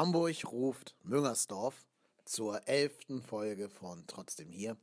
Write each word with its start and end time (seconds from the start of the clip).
Hamburg 0.00 0.50
ruft 0.50 0.94
Müngersdorf 1.02 1.84
zur 2.24 2.66
elften 2.66 3.20
Folge 3.20 3.68
von 3.68 4.06
Trotzdem 4.06 4.48
hier, 4.48 4.78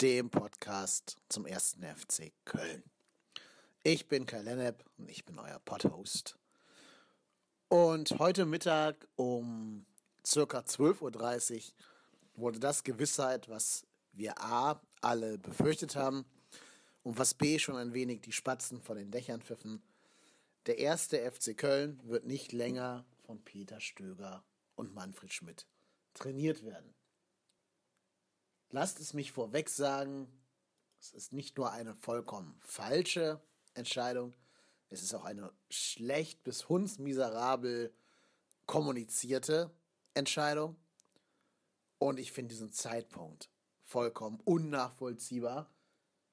dem 0.00 0.28
Podcast 0.28 1.18
zum 1.28 1.46
ersten 1.46 1.84
FC 1.84 2.32
Köln. 2.44 2.82
Ich 3.84 4.08
bin 4.08 4.26
Kai 4.26 4.42
Lennep 4.42 4.84
und 4.98 5.08
ich 5.08 5.24
bin 5.24 5.38
euer 5.38 5.60
Podhost. 5.60 6.36
Und 7.68 8.18
heute 8.18 8.44
Mittag 8.44 9.06
um 9.14 9.86
circa 10.26 10.58
12.30 10.58 11.54
Uhr 11.54 11.62
wurde 12.34 12.58
das 12.58 12.82
Gewissheit, 12.82 13.48
was 13.48 13.86
wir 14.14 14.42
A 14.42 14.82
alle 15.00 15.38
befürchtet 15.38 15.94
haben 15.94 16.24
und 17.04 17.20
was 17.20 17.34
B 17.34 17.60
schon 17.60 17.76
ein 17.76 17.94
wenig 17.94 18.22
die 18.22 18.32
Spatzen 18.32 18.82
von 18.82 18.96
den 18.96 19.12
Dächern 19.12 19.42
pfiffen. 19.42 19.80
Der 20.66 20.78
erste 20.78 21.18
FC 21.30 21.56
Köln 21.56 22.00
wird 22.02 22.26
nicht 22.26 22.50
länger 22.50 23.04
von 23.30 23.44
Peter 23.44 23.80
Stöger 23.80 24.42
und 24.74 24.92
Manfred 24.92 25.32
Schmidt 25.32 25.64
trainiert 26.14 26.64
werden. 26.64 26.92
Lasst 28.70 28.98
es 28.98 29.14
mich 29.14 29.30
vorweg 29.30 29.68
sagen, 29.68 30.26
es 30.98 31.12
ist 31.12 31.32
nicht 31.32 31.56
nur 31.56 31.70
eine 31.70 31.94
vollkommen 31.94 32.58
falsche 32.58 33.40
Entscheidung, 33.74 34.34
es 34.88 35.04
ist 35.04 35.14
auch 35.14 35.24
eine 35.24 35.52
schlecht 35.68 36.42
bis 36.42 36.68
hundsmiserabel 36.68 37.94
kommunizierte 38.66 39.70
Entscheidung. 40.14 40.74
Und 42.00 42.18
ich 42.18 42.32
finde 42.32 42.52
diesen 42.52 42.72
Zeitpunkt 42.72 43.48
vollkommen 43.84 44.40
unnachvollziehbar, 44.40 45.72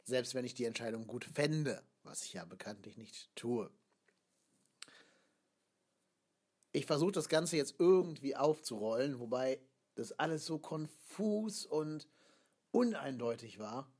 selbst 0.03 0.33
wenn 0.33 0.45
ich 0.45 0.55
die 0.55 0.65
Entscheidung 0.65 1.05
gut 1.05 1.25
fände, 1.25 1.83
was 2.01 2.23
ich 2.23 2.33
ja 2.33 2.45
bekanntlich 2.45 2.97
nicht 2.97 3.29
tue. 3.35 3.69
Ich 6.71 6.85
versuche 6.85 7.11
das 7.11 7.29
Ganze 7.29 7.57
jetzt 7.57 7.75
irgendwie 7.79 8.35
aufzurollen, 8.35 9.19
wobei 9.19 9.59
das 9.95 10.11
alles 10.13 10.45
so 10.45 10.59
konfus 10.59 11.65
und 11.65 12.07
uneindeutig 12.71 13.59
war, 13.59 13.91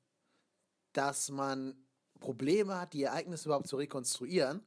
dass 0.93 1.29
man 1.29 1.75
Probleme 2.19 2.79
hat, 2.79 2.93
die 2.93 3.03
Ereignisse 3.03 3.49
überhaupt 3.49 3.67
zu 3.67 3.77
rekonstruieren. 3.77 4.63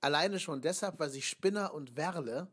Alleine 0.00 0.38
schon 0.38 0.60
deshalb, 0.60 0.98
weil 0.98 1.10
sich 1.10 1.28
Spinner 1.28 1.72
und 1.72 1.96
Werle 1.96 2.50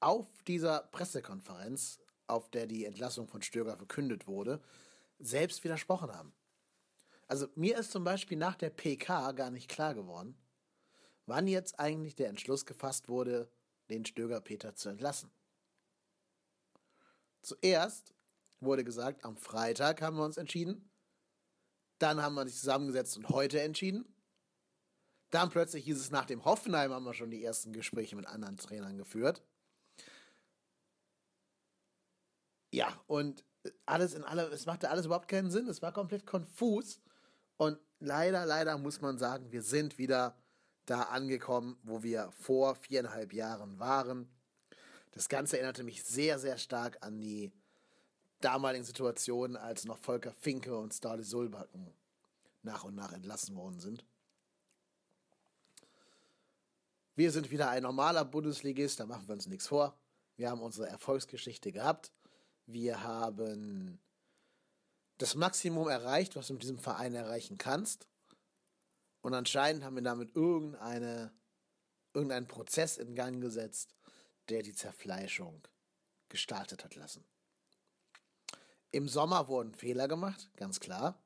auf 0.00 0.26
dieser 0.46 0.80
Pressekonferenz, 0.92 2.00
auf 2.26 2.50
der 2.50 2.66
die 2.66 2.84
Entlassung 2.84 3.28
von 3.28 3.42
Stöger 3.42 3.76
verkündet 3.76 4.26
wurde, 4.26 4.60
selbst 5.18 5.62
widersprochen 5.64 6.12
haben. 6.12 6.32
Also 7.28 7.46
mir 7.54 7.78
ist 7.78 7.92
zum 7.92 8.04
Beispiel 8.04 8.38
nach 8.38 8.56
der 8.56 8.70
PK 8.70 9.32
gar 9.32 9.50
nicht 9.50 9.68
klar 9.68 9.94
geworden, 9.94 10.36
wann 11.26 11.46
jetzt 11.46 11.78
eigentlich 11.78 12.16
der 12.16 12.28
Entschluss 12.28 12.66
gefasst 12.66 13.08
wurde, 13.08 13.50
den 13.90 14.04
Stöger 14.04 14.40
Peter 14.40 14.74
zu 14.74 14.88
entlassen. 14.88 15.30
Zuerst 17.42 18.14
wurde 18.60 18.84
gesagt, 18.84 19.24
am 19.24 19.36
Freitag 19.36 20.02
haben 20.02 20.16
wir 20.16 20.24
uns 20.24 20.36
entschieden. 20.36 20.90
Dann 21.98 22.22
haben 22.22 22.34
wir 22.34 22.46
sich 22.46 22.58
zusammengesetzt 22.58 23.16
und 23.16 23.28
heute 23.28 23.60
entschieden. 23.60 24.14
Dann 25.30 25.50
plötzlich 25.50 25.84
hieß 25.84 25.98
es, 25.98 26.10
nach 26.10 26.26
dem 26.26 26.44
Hoffenheim 26.44 26.92
haben 26.92 27.04
wir 27.04 27.14
schon 27.14 27.30
die 27.30 27.44
ersten 27.44 27.72
Gespräche 27.72 28.16
mit 28.16 28.26
anderen 28.26 28.56
Trainern 28.56 28.98
geführt. 28.98 29.42
Ja, 32.72 33.00
und 33.06 33.44
alles 33.86 34.14
in 34.14 34.24
allem, 34.24 34.52
es 34.52 34.66
machte 34.66 34.90
alles 34.90 35.06
überhaupt 35.06 35.28
keinen 35.28 35.50
Sinn. 35.50 35.68
Es 35.68 35.82
war 35.82 35.92
komplett 35.92 36.26
konfus. 36.26 37.00
Und 37.56 37.78
leider, 37.98 38.46
leider 38.46 38.78
muss 38.78 39.00
man 39.00 39.18
sagen, 39.18 39.52
wir 39.52 39.62
sind 39.62 39.98
wieder 39.98 40.36
da 40.86 41.02
angekommen, 41.02 41.78
wo 41.82 42.02
wir 42.02 42.30
vor 42.32 42.74
viereinhalb 42.74 43.32
Jahren 43.32 43.78
waren. 43.78 44.28
Das 45.12 45.28
Ganze 45.28 45.56
erinnerte 45.56 45.82
mich 45.82 46.02
sehr, 46.04 46.38
sehr 46.38 46.58
stark 46.58 46.98
an 47.02 47.20
die 47.20 47.52
damaligen 48.40 48.84
Situationen, 48.84 49.56
als 49.56 49.84
noch 49.84 49.98
Volker 49.98 50.32
Finke 50.32 50.76
und 50.76 50.94
Starley 50.94 51.24
Sulbacken 51.24 51.92
nach 52.62 52.84
und 52.84 52.94
nach 52.94 53.12
entlassen 53.12 53.56
worden 53.56 53.80
sind. 53.80 54.04
Wir 57.16 57.32
sind 57.32 57.50
wieder 57.50 57.68
ein 57.68 57.82
normaler 57.82 58.24
Bundesligist, 58.24 59.00
da 59.00 59.06
machen 59.06 59.26
wir 59.26 59.34
uns 59.34 59.46
nichts 59.46 59.66
vor. 59.66 59.98
Wir 60.36 60.50
haben 60.50 60.62
unsere 60.62 60.88
Erfolgsgeschichte 60.88 61.70
gehabt. 61.72 62.12
Wir 62.66 63.02
haben 63.02 63.98
das 65.18 65.34
Maximum 65.34 65.88
erreicht, 65.88 66.36
was 66.36 66.46
du 66.46 66.54
mit 66.54 66.62
diesem 66.62 66.78
Verein 66.78 67.14
erreichen 67.14 67.58
kannst. 67.58 68.06
Und 69.22 69.34
anscheinend 69.34 69.84
haben 69.84 69.96
wir 69.96 70.02
damit 70.02 70.34
irgendeine, 70.34 71.32
irgendeinen 72.14 72.46
Prozess 72.46 72.96
in 72.96 73.14
Gang 73.14 73.40
gesetzt, 73.40 73.94
der 74.48 74.62
die 74.62 74.74
Zerfleischung 74.74 75.62
gestartet 76.28 76.84
hat 76.84 76.94
lassen. 76.94 77.24
Im 78.92 79.08
Sommer 79.08 79.48
wurden 79.48 79.74
Fehler 79.74 80.08
gemacht, 80.08 80.50
ganz 80.56 80.80
klar. 80.80 81.18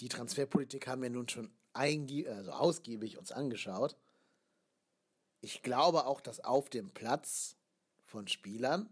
Die 0.00 0.08
Transferpolitik 0.08 0.86
haben 0.86 1.02
wir 1.02 1.10
nun 1.10 1.28
schon 1.28 1.52
also 1.72 2.50
ausgiebig 2.52 3.18
uns 3.18 3.30
angeschaut. 3.30 3.96
Ich 5.40 5.62
glaube 5.62 6.06
auch, 6.06 6.20
dass 6.20 6.40
auf 6.40 6.68
dem 6.70 6.90
Platz 6.90 7.56
von 8.04 8.26
Spielern 8.26 8.88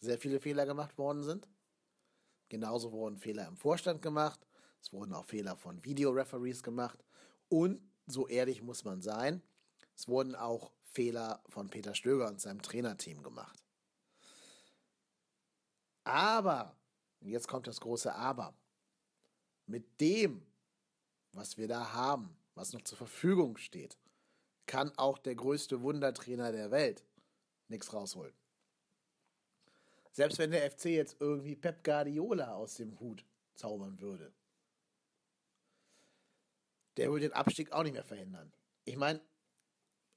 sehr 0.00 0.18
viele 0.18 0.40
Fehler 0.40 0.66
gemacht 0.66 0.98
worden 0.98 1.22
sind. 1.22 1.48
Genauso 2.50 2.92
wurden 2.92 3.16
Fehler 3.16 3.46
im 3.46 3.56
Vorstand 3.56 4.02
gemacht. 4.02 4.40
Es 4.80 4.92
wurden 4.92 5.12
auch 5.12 5.24
Fehler 5.24 5.56
von 5.56 5.84
Videoreferees 5.84 6.62
gemacht. 6.62 7.04
Und, 7.48 7.80
so 8.06 8.26
ehrlich 8.26 8.62
muss 8.62 8.84
man 8.84 9.02
sein, 9.02 9.42
es 9.96 10.08
wurden 10.08 10.34
auch 10.34 10.72
Fehler 10.82 11.42
von 11.48 11.68
Peter 11.68 11.94
Stöger 11.94 12.28
und 12.28 12.40
seinem 12.40 12.62
Trainerteam 12.62 13.22
gemacht. 13.22 13.62
Aber, 16.04 16.76
jetzt 17.20 17.48
kommt 17.48 17.66
das 17.66 17.80
große 17.80 18.14
Aber, 18.14 18.54
mit 19.66 20.00
dem, 20.00 20.46
was 21.32 21.56
wir 21.56 21.68
da 21.68 21.92
haben, 21.92 22.36
was 22.54 22.72
noch 22.72 22.82
zur 22.82 22.98
Verfügung 22.98 23.56
steht, 23.56 23.96
kann 24.66 24.92
auch 24.96 25.18
der 25.18 25.34
größte 25.34 25.82
Wundertrainer 25.82 26.52
der 26.52 26.70
Welt 26.70 27.04
nichts 27.68 27.92
rausholen. 27.92 28.34
Selbst 30.12 30.38
wenn 30.38 30.50
der 30.50 30.68
FC 30.70 30.86
jetzt 30.86 31.16
irgendwie 31.20 31.54
Pep 31.54 31.84
Guardiola 31.84 32.54
aus 32.54 32.74
dem 32.74 32.98
Hut 32.98 33.24
zaubern 33.54 34.00
würde, 34.00 34.32
der 37.00 37.10
würde 37.10 37.28
den 37.30 37.32
Abstieg 37.32 37.72
auch 37.72 37.82
nicht 37.82 37.94
mehr 37.94 38.04
verhindern. 38.04 38.52
Ich 38.84 38.98
meine, 38.98 39.22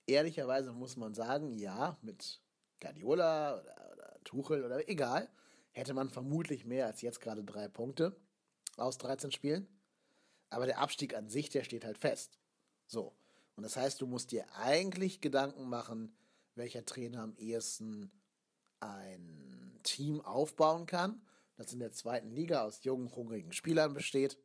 ehrlicherweise 0.05 0.73
muss 0.73 0.97
man 0.97 1.13
sagen, 1.13 1.53
ja, 1.53 1.97
mit 2.01 2.41
Guardiola 2.81 3.61
oder, 3.61 3.91
oder 3.93 4.19
Tuchel 4.25 4.65
oder 4.65 4.89
egal, 4.89 5.29
hätte 5.71 5.93
man 5.93 6.09
vermutlich 6.09 6.65
mehr 6.65 6.87
als 6.87 7.01
jetzt 7.01 7.21
gerade 7.21 7.41
drei 7.41 7.69
Punkte 7.69 8.13
aus 8.75 8.97
13 8.97 9.31
Spielen. 9.31 9.65
Aber 10.49 10.65
der 10.65 10.79
Abstieg 10.79 11.15
an 11.15 11.29
sich, 11.29 11.49
der 11.49 11.63
steht 11.63 11.85
halt 11.85 11.97
fest. 11.97 12.37
So. 12.85 13.15
Und 13.55 13.63
das 13.63 13.77
heißt, 13.77 14.01
du 14.01 14.05
musst 14.05 14.33
dir 14.33 14.45
eigentlich 14.53 15.21
Gedanken 15.21 15.69
machen, 15.69 16.13
welcher 16.55 16.83
Trainer 16.83 17.21
am 17.21 17.37
ehesten 17.37 18.11
ein 18.81 19.79
Team 19.83 20.19
aufbauen 20.19 20.85
kann, 20.85 21.25
das 21.55 21.71
in 21.71 21.79
der 21.79 21.93
zweiten 21.93 22.31
Liga 22.31 22.65
aus 22.65 22.83
jungen, 22.83 23.09
hungrigen 23.15 23.53
Spielern 23.53 23.93
besteht 23.93 24.37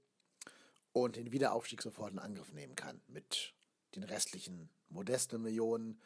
und 0.93 1.17
den 1.17 1.33
Wiederaufstieg 1.33 1.83
sofort 1.83 2.13
in 2.13 2.19
Angriff 2.19 2.53
nehmen 2.53 2.75
kann 2.75 3.01
mit 3.09 3.55
den 3.95 4.03
restlichen 4.03 4.71
modesten 4.89 5.43
Millionen 5.43 6.01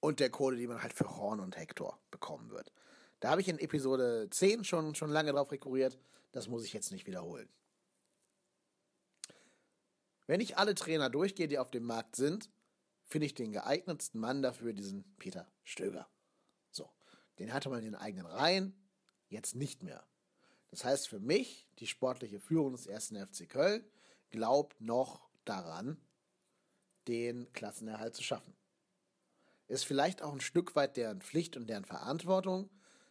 und 0.00 0.20
der 0.20 0.30
Kohle, 0.30 0.56
die 0.56 0.66
man 0.66 0.82
halt 0.82 0.92
für 0.92 1.16
Horn 1.16 1.40
und 1.40 1.56
Hector 1.56 1.98
bekommen 2.10 2.50
wird. 2.50 2.72
Da 3.20 3.30
habe 3.30 3.40
ich 3.40 3.48
in 3.48 3.58
Episode 3.58 4.28
10 4.30 4.64
schon, 4.64 4.94
schon 4.94 5.10
lange 5.10 5.32
drauf 5.32 5.50
rekurriert, 5.50 5.98
das 6.32 6.48
muss 6.48 6.64
ich 6.64 6.72
jetzt 6.72 6.92
nicht 6.92 7.06
wiederholen. 7.06 7.48
Wenn 10.26 10.40
ich 10.40 10.56
alle 10.56 10.74
Trainer 10.74 11.10
durchgehe, 11.10 11.48
die 11.48 11.58
auf 11.58 11.70
dem 11.70 11.84
Markt 11.84 12.16
sind, 12.16 12.50
finde 13.04 13.26
ich 13.26 13.34
den 13.34 13.52
geeignetsten 13.52 14.20
Mann 14.20 14.42
dafür 14.42 14.72
diesen 14.72 15.04
Peter 15.18 15.50
Stöger. 15.62 16.08
So, 16.70 16.90
den 17.38 17.52
hatte 17.52 17.68
man 17.68 17.80
in 17.80 17.84
den 17.84 17.94
eigenen 17.94 18.26
Reihen, 18.26 18.74
jetzt 19.28 19.54
nicht 19.54 19.82
mehr. 19.82 20.06
Das 20.70 20.84
heißt 20.84 21.08
für 21.08 21.20
mich, 21.20 21.68
die 21.78 21.86
sportliche 21.86 22.40
Führung 22.40 22.72
des 22.72 22.86
ersten 22.86 23.16
FC 23.16 23.48
Köln 23.48 23.84
glaubt 24.34 24.80
noch 24.80 25.20
daran, 25.44 25.96
den 27.06 27.52
Klassenerhalt 27.52 28.16
zu 28.16 28.24
schaffen. 28.24 28.52
Ist 29.68 29.84
vielleicht 29.84 30.22
auch 30.22 30.32
ein 30.32 30.40
Stück 30.40 30.74
weit 30.74 30.96
deren 30.96 31.20
Pflicht 31.20 31.56
und 31.56 31.68
deren 31.68 31.84
Verantwortung, 31.84 32.68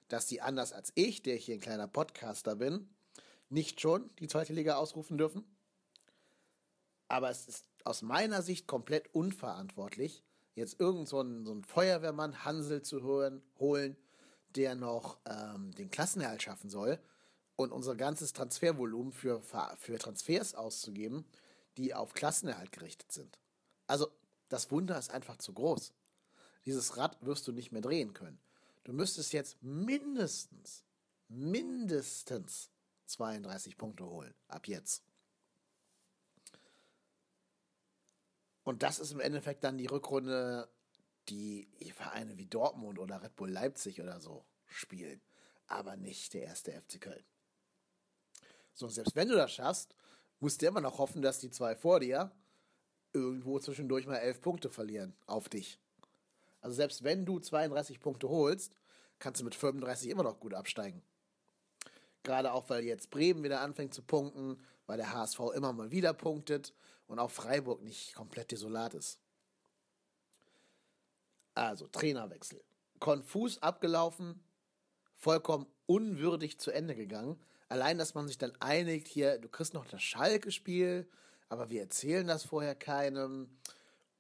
dass 0.10 0.28
sie 0.28 0.42
anders 0.42 0.74
als 0.74 0.92
ich, 0.96 1.22
der 1.22 1.38
hier 1.38 1.56
ein 1.56 1.62
kleiner 1.62 1.88
Podcaster 1.88 2.58
bin, 2.58 2.90
nicht 3.48 3.80
schon 3.80 4.12
die 4.20 4.28
zweite 4.28 4.52
Liga 4.52 4.76
ausrufen 4.76 5.18
dürfen. 5.18 5.46
Aber 7.08 7.30
es 7.30 7.48
ist 7.48 7.70
aus 7.86 8.02
meiner 8.02 8.42
Sicht 8.42 8.68
komplett 8.68 9.16
unverantwortlich, 9.16 10.26
jetzt 10.56 10.78
irgend 10.82 11.08
so 11.08 11.22
einen, 11.22 11.46
so 11.46 11.54
einen 11.54 11.64
Feuerwehrmann 11.64 12.44
Hansel 12.44 12.82
zu 12.82 13.02
hören, 13.02 13.42
holen, 13.60 13.96
der 14.58 14.76
noch 14.76 15.20
ähm, 15.26 15.72
den 15.72 15.90
Klassenerhalt 15.90 16.44
schaffen 16.44 16.70
soll 16.70 17.00
und 17.56 17.72
unser 17.72 17.96
ganzes 17.96 18.34
Transfervolumen 18.34 19.14
für, 19.14 19.42
für 19.78 19.98
Transfers 20.00 20.56
auszugeben, 20.56 21.26
die 21.78 21.94
auf 21.94 22.14
Klassenerhalt 22.14 22.72
gerichtet 22.72 23.12
sind. 23.12 23.40
Also 23.88 24.08
das 24.50 24.72
Wunder 24.72 24.98
ist 24.98 25.12
einfach 25.12 25.38
zu 25.38 25.54
groß. 25.54 25.94
Dieses 26.66 26.98
Rad 26.98 27.18
wirst 27.26 27.48
du 27.48 27.52
nicht 27.52 27.72
mehr 27.72 27.82
drehen 27.82 28.14
können. 28.14 28.40
Du 28.84 28.94
müsstest 28.94 29.34
jetzt 29.34 29.62
mindestens, 29.62 30.84
mindestens 31.28 32.70
32 33.06 33.78
Punkte 33.78 34.06
holen. 34.06 34.34
Ab 34.48 34.68
jetzt. 34.68 35.04
Und 38.64 38.84
das 38.84 39.00
ist 39.00 39.12
im 39.12 39.20
Endeffekt 39.20 39.64
dann 39.64 39.78
die 39.78 39.88
Rückrunde, 39.88 40.70
die 41.30 41.68
Vereine 41.94 42.38
wie 42.38 42.46
Dortmund 42.46 43.00
oder 43.00 43.22
Red 43.22 43.36
Bull 43.36 43.50
Leipzig 43.50 44.02
oder 44.02 44.20
so 44.20 44.46
spielen. 44.66 45.22
Aber 45.68 45.96
nicht 45.96 46.34
der 46.34 46.44
erste 46.44 46.72
FC 46.72 47.00
Köln. 47.00 47.24
So, 48.74 48.88
selbst 48.88 49.16
wenn 49.16 49.28
du 49.28 49.36
das 49.36 49.52
schaffst, 49.52 49.96
musst 50.40 50.62
du 50.62 50.68
immer 50.68 50.82
noch 50.82 50.98
hoffen, 50.98 51.22
dass 51.22 51.40
die 51.40 51.50
zwei 51.50 51.76
vor 51.76 52.00
dir 52.00 52.32
irgendwo 53.14 53.60
zwischendurch 53.60 54.08
mal 54.08 54.18
elf 54.18 54.42
Punkte 54.42 54.70
verlieren 54.70 55.16
auf 55.28 55.48
dich. 55.48 55.80
Also 56.62 56.76
selbst 56.76 57.04
wenn 57.04 57.26
du 57.26 57.40
32 57.40 58.00
Punkte 58.00 58.30
holst, 58.30 58.74
kannst 59.20 59.42
du 59.42 59.46
mit 59.46 59.56
35 59.56 60.10
immer 60.10 60.24
noch 60.24 60.40
gut 60.40 60.54
absteigen. 60.54 61.04
Gerade 62.24 62.54
auch, 62.54 62.70
weil 62.70 62.86
jetzt 62.86 63.10
Bremen 63.10 63.44
wieder 63.44 63.62
anfängt 63.62 63.94
zu 63.94 64.02
punkten, 64.02 64.58
weil 64.88 64.98
der 64.98 65.14
HSV 65.14 65.40
immer 65.56 65.74
mal 65.74 65.92
wieder 65.92 66.14
punktet 66.14 66.74
und 67.08 67.20
auch 67.20 67.32
Freiburg 67.32 67.82
nicht 67.84 68.16
komplett 68.16 68.52
desolat 68.52 68.94
ist. 68.94 69.20
Also, 71.54 71.88
Trainerwechsel. 71.88 72.64
Konfus 73.00 73.62
abgelaufen, 73.62 74.42
vollkommen 75.16 75.68
unwürdig 75.86 76.58
zu 76.60 76.72
Ende 76.72 76.96
gegangen. 76.96 77.40
Allein, 77.74 77.98
dass 77.98 78.14
man 78.14 78.28
sich 78.28 78.38
dann 78.38 78.54
einigt, 78.60 79.08
hier, 79.08 79.40
du 79.40 79.50
kriegst 79.50 79.74
noch 79.74 79.88
das 79.88 80.04
Schalke-Spiel, 80.04 81.10
aber 81.50 81.72
wir 81.72 81.82
erzählen 81.82 82.28
das 82.28 82.44
vorher 82.44 82.76
keinem. 82.76 83.50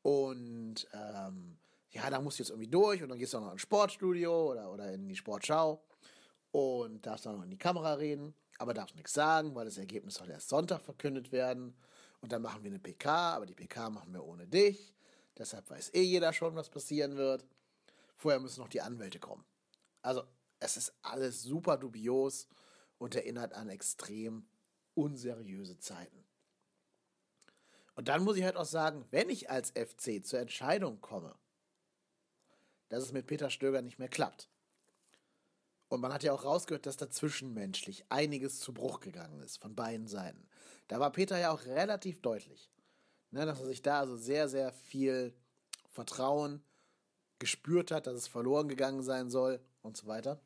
Und 0.02 0.88
ähm, 0.92 1.60
ja, 1.92 2.10
da 2.10 2.20
musst 2.20 2.40
du 2.40 2.42
jetzt 2.42 2.50
irgendwie 2.50 2.72
durch 2.72 3.04
und 3.04 3.10
dann 3.10 3.20
gehst 3.20 3.32
du 3.32 3.38
auch 3.38 3.42
noch 3.44 3.52
ins 3.52 3.62
Sportstudio 3.62 4.50
oder, 4.50 4.74
oder 4.74 4.92
in 4.92 5.08
die 5.08 5.16
Sportschau 5.16 5.84
und 6.50 7.06
darfst 7.06 7.28
dann 7.28 7.36
noch 7.36 7.44
in 7.44 7.52
die 7.52 7.60
Kamera 7.60 7.94
reden, 7.94 8.34
aber 8.58 8.74
darfst 8.74 8.96
nichts 8.96 9.14
sagen, 9.14 9.54
weil 9.54 9.66
das 9.66 9.78
Ergebnis 9.78 10.16
soll 10.16 10.32
erst 10.32 10.50
Sonntag 10.50 10.82
verkündet 10.82 11.32
werden. 11.32 11.76
Und 12.22 12.32
dann 12.32 12.42
machen 12.42 12.64
wir 12.64 12.72
eine 12.72 12.80
PK, 12.80 13.36
aber 13.36 13.46
die 13.46 13.54
PK 13.54 13.92
machen 13.92 14.14
wir 14.14 14.26
ohne 14.26 14.48
dich. 14.48 14.96
Deshalb 15.38 15.70
weiß 15.70 15.94
eh 15.94 16.02
jeder 16.02 16.34
schon, 16.34 16.56
was 16.56 16.72
passieren 16.72 17.18
wird. 17.18 17.46
Vorher 18.16 18.40
müssen 18.40 18.62
noch 18.62 18.70
die 18.70 18.82
Anwälte 18.82 19.20
kommen. 19.20 19.46
Also, 20.02 20.24
es 20.60 20.76
ist 20.76 20.92
alles 21.04 21.44
super 21.44 21.78
dubios 21.78 22.48
und 23.04 23.16
erinnert 23.16 23.54
an 23.54 23.68
extrem 23.68 24.48
unseriöse 24.94 25.78
Zeiten. 25.78 26.24
Und 27.96 28.08
dann 28.08 28.24
muss 28.24 28.38
ich 28.38 28.46
halt 28.46 28.56
auch 28.56 28.66
sagen, 28.66 29.06
wenn 29.12 29.30
ich 29.30 29.50
als 29.50 29.72
FC 29.72 30.26
zur 30.26 30.40
Entscheidung 30.40 31.02
komme, 31.02 31.36
dass 32.88 33.04
es 33.04 33.12
mit 33.12 33.28
Peter 33.28 33.50
Stöger 33.50 33.82
nicht 33.82 34.00
mehr 34.00 34.08
klappt, 34.08 34.50
und 35.90 36.00
man 36.00 36.14
hat 36.14 36.24
ja 36.24 36.32
auch 36.32 36.46
rausgehört, 36.46 36.86
dass 36.86 36.98
da 36.98 37.10
zwischenmenschlich 37.10 38.06
einiges 38.10 38.60
zu 38.60 38.74
Bruch 38.74 39.00
gegangen 39.02 39.42
ist 39.42 39.58
von 39.58 39.76
beiden 39.76 40.08
Seiten. 40.08 40.48
Da 40.88 41.00
war 41.00 41.12
Peter 41.12 41.38
ja 41.38 41.52
auch 41.52 41.66
relativ 41.66 42.22
deutlich, 42.22 42.72
ne, 43.32 43.46
dass 43.46 43.60
er 43.60 43.68
sich 43.68 43.82
da 43.82 44.00
also 44.00 44.16
sehr, 44.16 44.48
sehr 44.48 44.72
viel 44.72 45.36
Vertrauen 45.90 46.64
gespürt 47.38 47.92
hat, 47.92 48.08
dass 48.08 48.16
es 48.16 48.28
verloren 48.28 48.70
gegangen 48.70 49.04
sein 49.04 49.30
soll 49.30 49.60
und 49.82 49.98
so 49.98 50.08
weiter. 50.08 50.42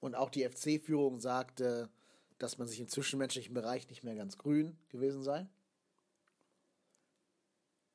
Und 0.00 0.14
auch 0.14 0.30
die 0.30 0.48
FC-Führung 0.48 1.20
sagte, 1.20 1.90
dass 2.38 2.58
man 2.58 2.66
sich 2.66 2.80
im 2.80 2.88
zwischenmenschlichen 2.88 3.54
Bereich 3.54 3.88
nicht 3.88 4.02
mehr 4.02 4.14
ganz 4.14 4.38
grün 4.38 4.76
gewesen 4.88 5.22
sei. 5.22 5.46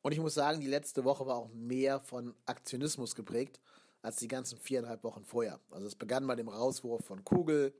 Und 0.04 0.12
ich 0.12 0.19
muss 0.19 0.36
sagen, 0.36 0.62
die 0.62 0.68
letzte 0.68 1.04
Woche 1.04 1.25
war 1.25 1.36
auch 1.36 1.50
mehr 1.50 2.00
von 2.00 2.36
Aktionismus 2.46 3.16
geprägt 3.16 3.60
als 4.04 4.18
die 4.18 4.28
ganzen 4.28 4.60
viereinhalb 4.60 5.04
Wochen 5.04 5.25
vorher. 5.25 5.60
Also 5.72 5.88
es 5.88 5.96
begann 5.96 6.28
bei 6.28 6.36
dem 6.36 6.48
Rauswurf 6.48 7.04
von 7.04 7.24
Kugel 7.24 7.74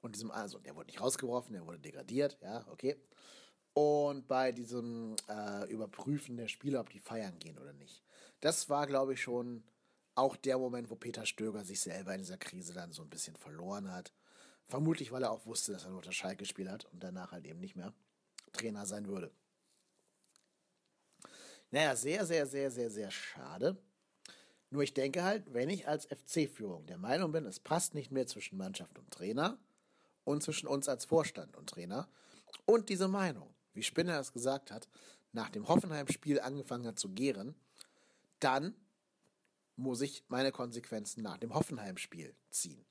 und 0.00 0.14
diesem, 0.14 0.30
also 0.30 0.58
der 0.58 0.74
wurde 0.74 0.86
nicht 0.86 1.02
rausgeworfen, 1.02 1.52
der 1.52 1.66
wurde 1.66 1.78
degradiert, 1.78 2.38
ja, 2.40 2.66
okay. 2.70 2.96
Und 3.74 4.26
bei 4.26 4.52
diesem 4.52 5.16
äh, 5.28 5.70
Überprüfen 5.70 6.38
der 6.38 6.48
Spieler, 6.48 6.80
ob 6.80 6.88
die 6.88 7.00
feiern 7.00 7.38
gehen 7.38 7.58
oder 7.58 7.74
nicht. 7.74 8.02
Das 8.40 8.70
war, 8.70 8.86
glaube 8.86 9.12
ich, 9.12 9.20
schon 9.20 9.64
auch 10.14 10.36
der 10.36 10.58
Moment, 10.58 10.90
wo 10.90 10.96
Peter 10.96 11.26
Stöger 11.26 11.64
sich 11.64 11.80
selber 11.80 12.12
in 12.14 12.20
dieser 12.20 12.38
Krise 12.38 12.72
dann 12.72 12.92
so 12.92 13.02
ein 13.02 13.10
bisschen 13.10 13.36
verloren 13.36 13.92
hat. 13.92 14.12
Vermutlich, 14.64 15.12
weil 15.12 15.22
er 15.22 15.30
auch 15.30 15.44
wusste, 15.46 15.72
dass 15.72 15.84
er 15.84 15.90
nur 15.90 16.02
das 16.02 16.14
Schalke 16.14 16.38
gespielt 16.38 16.68
hat 16.68 16.86
und 16.86 17.02
danach 17.02 17.32
halt 17.32 17.46
eben 17.46 17.60
nicht 17.60 17.76
mehr 17.76 17.92
Trainer 18.52 18.86
sein 18.86 19.06
würde. 19.06 19.30
Naja, 21.70 21.96
sehr, 21.96 22.24
sehr, 22.24 22.46
sehr, 22.46 22.70
sehr, 22.70 22.90
sehr 22.90 23.10
schade. 23.10 23.76
Nur 24.70 24.82
ich 24.82 24.94
denke 24.94 25.22
halt, 25.22 25.52
wenn 25.52 25.68
ich 25.68 25.86
als 25.86 26.06
FC-Führung 26.06 26.86
der 26.86 26.98
Meinung 26.98 27.32
bin, 27.32 27.46
es 27.46 27.60
passt 27.60 27.94
nicht 27.94 28.10
mehr 28.10 28.26
zwischen 28.26 28.56
Mannschaft 28.56 28.98
und 28.98 29.10
Trainer 29.10 29.58
und 30.24 30.42
zwischen 30.42 30.66
uns 30.66 30.88
als 30.88 31.04
Vorstand 31.04 31.56
und 31.56 31.68
Trainer 31.68 32.08
und 32.64 32.88
diese 32.88 33.08
Meinung, 33.08 33.54
wie 33.72 33.82
Spinner 33.82 34.18
es 34.18 34.32
gesagt 34.32 34.70
hat, 34.70 34.88
nach 35.32 35.50
dem 35.50 35.68
Hoffenheim-Spiel 35.68 36.40
angefangen 36.40 36.86
hat 36.86 36.98
zu 36.98 37.10
gären, 37.10 37.54
dann 38.40 38.74
muss 39.76 40.00
ich 40.00 40.24
meine 40.28 40.52
Konsequenzen 40.52 41.22
nach 41.22 41.38
dem 41.38 41.54
Hoffenheim-Spiel 41.54 42.34
ziehen. 42.50 42.84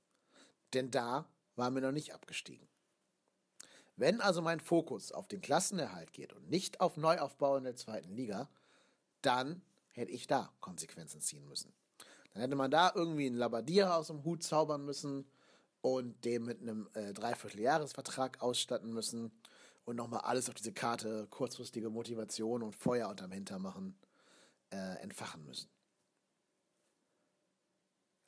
Denn 0.74 0.92
da 0.92 1.30
waren 1.56 1.74
wir 1.76 1.82
noch 1.82 1.92
nicht 1.92 2.14
abgestiegen. 2.14 2.68
Wenn 3.96 4.22
also 4.22 4.42
mein 4.42 4.60
Fokus 4.60 5.12
auf 5.12 5.28
den 5.28 5.42
Klassenerhalt 5.42 6.14
geht 6.14 6.34
und 6.34 6.50
nicht 6.50 6.82
auf 6.82 6.98
Neuaufbau 6.98 7.58
in 7.58 7.64
der 7.64 7.76
zweiten 7.76 8.12
Liga, 8.16 8.50
dann 9.22 9.62
hätte 9.92 10.12
ich 10.12 10.26
da 10.26 10.52
Konsequenzen 10.60 11.22
ziehen 11.22 11.48
müssen. 11.48 11.74
Dann 12.34 12.42
hätte 12.42 12.56
man 12.56 12.72
da 12.72 12.92
irgendwie 12.96 13.28
einen 13.28 13.38
Labadier 13.38 13.96
aus 13.96 14.08
dem 14.08 14.24
Hut 14.24 14.44
zaubern 14.44 14.84
müssen 14.84 15.26
und 15.82 16.26
dem 16.26 16.46
mit 16.46 16.62
einem 16.62 16.90
äh, 16.94 17.14
Dreivierteljahresvertrag 17.14 18.42
ausstatten 18.42 18.92
müssen 18.92 19.32
und 19.86 19.96
nochmal 19.96 20.22
alles 20.22 20.50
auf 20.50 20.56
diese 20.56 20.74
Karte, 20.74 21.28
kurzfristige 21.30 21.90
Motivation 21.90 22.64
und 22.64 22.76
Feuer 22.76 23.10
unterm 23.10 23.32
Hintermachen 23.32 23.96
äh, 24.72 25.02
entfachen 25.02 25.46
müssen. 25.46 25.70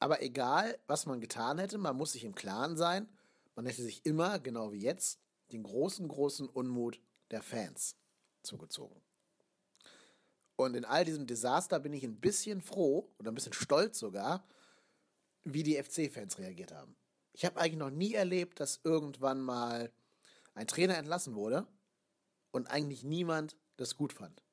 Aber 0.05 0.21
egal, 0.21 0.77
was 0.85 1.07
man 1.07 1.19
getan 1.19 1.57
hätte, 1.57 1.79
man 1.79 1.95
muss 1.97 2.11
sich 2.11 2.25
im 2.25 2.35
Klaren 2.35 2.77
sein, 2.77 3.09
man 3.55 3.65
hätte 3.65 3.81
sich 3.81 4.05
immer, 4.05 4.37
genau 4.37 4.71
wie 4.71 4.77
jetzt, 4.77 5.19
den 5.51 5.63
großen, 5.63 6.07
großen 6.07 6.47
Unmut 6.47 7.01
der 7.31 7.41
Fans 7.41 7.97
zugezogen. 8.43 9.01
Und 10.57 10.75
in 10.75 10.85
all 10.85 11.05
diesem 11.05 11.25
Desaster 11.25 11.79
bin 11.79 11.91
ich 11.91 12.03
ein 12.03 12.19
bisschen 12.19 12.61
froh 12.61 13.11
oder 13.17 13.31
ein 13.31 13.33
bisschen 13.33 13.53
stolz 13.53 13.97
sogar, 13.97 14.47
wie 15.43 15.63
die 15.63 15.81
FC-Fans 15.81 16.37
reagiert 16.37 16.71
haben. 16.71 16.95
Ich 17.33 17.43
habe 17.43 17.59
eigentlich 17.59 17.79
noch 17.79 17.89
nie 17.89 18.13
erlebt, 18.13 18.59
dass 18.59 18.81
irgendwann 18.83 19.41
mal 19.41 19.91
ein 20.53 20.67
Trainer 20.67 20.99
entlassen 20.99 21.33
wurde 21.33 21.65
und 22.51 22.67
eigentlich 22.67 23.03
niemand 23.03 23.57
das 23.77 23.97
gut 23.97 24.13
fand. 24.13 24.44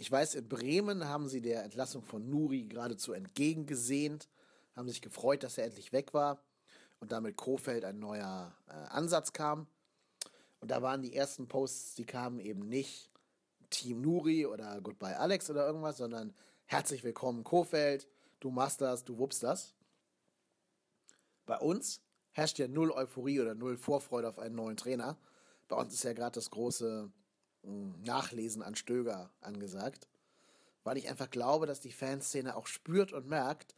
Ich 0.00 0.12
weiß, 0.12 0.36
in 0.36 0.48
Bremen 0.48 1.08
haben 1.08 1.28
sie 1.28 1.40
der 1.40 1.64
Entlassung 1.64 2.04
von 2.04 2.30
Nuri 2.30 2.66
geradezu 2.66 3.12
entgegengesehnt, 3.12 4.28
haben 4.76 4.88
sich 4.88 5.02
gefreut, 5.02 5.42
dass 5.42 5.58
er 5.58 5.64
endlich 5.64 5.92
weg 5.92 6.14
war 6.14 6.40
und 7.00 7.10
damit 7.10 7.36
Kofeld 7.36 7.84
ein 7.84 7.98
neuer 7.98 8.56
äh, 8.68 8.72
Ansatz 8.90 9.32
kam. 9.32 9.66
Und 10.60 10.70
da 10.70 10.82
waren 10.82 11.02
die 11.02 11.16
ersten 11.16 11.48
Posts, 11.48 11.96
die 11.96 12.06
kamen 12.06 12.38
eben 12.38 12.68
nicht 12.68 13.10
Team 13.70 14.00
Nuri 14.00 14.46
oder 14.46 14.80
Goodbye 14.80 15.18
Alex 15.18 15.50
oder 15.50 15.66
irgendwas, 15.66 15.96
sondern 15.96 16.32
herzlich 16.66 17.02
willkommen 17.02 17.42
Kofeld, 17.42 18.06
du 18.38 18.50
machst 18.50 18.80
das, 18.80 19.04
du 19.04 19.18
wuppst 19.18 19.42
das. 19.42 19.74
Bei 21.44 21.58
uns 21.58 22.02
herrscht 22.30 22.60
ja 22.60 22.68
null 22.68 22.92
Euphorie 22.92 23.40
oder 23.40 23.56
null 23.56 23.76
Vorfreude 23.76 24.28
auf 24.28 24.38
einen 24.38 24.54
neuen 24.54 24.76
Trainer. 24.76 25.18
Bei 25.66 25.74
uns 25.74 25.92
ist 25.92 26.04
ja 26.04 26.12
gerade 26.12 26.36
das 26.36 26.50
große 26.50 27.10
Nachlesen 28.04 28.62
an 28.62 28.74
Stöger 28.74 29.30
angesagt, 29.40 30.08
weil 30.84 30.96
ich 30.96 31.08
einfach 31.08 31.30
glaube, 31.30 31.66
dass 31.66 31.80
die 31.80 31.92
Fanszene 31.92 32.56
auch 32.56 32.66
spürt 32.66 33.12
und 33.12 33.28
merkt, 33.28 33.74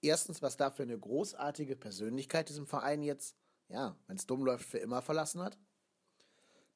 erstens, 0.00 0.42
was 0.42 0.56
da 0.56 0.70
für 0.70 0.82
eine 0.82 0.98
großartige 0.98 1.76
Persönlichkeit 1.76 2.48
diesem 2.48 2.66
Verein 2.66 3.02
jetzt, 3.02 3.36
ja, 3.68 3.96
wenn 4.06 4.16
es 4.16 4.26
dumm 4.26 4.44
läuft, 4.44 4.64
für 4.64 4.78
immer 4.78 5.02
verlassen 5.02 5.42
hat. 5.42 5.58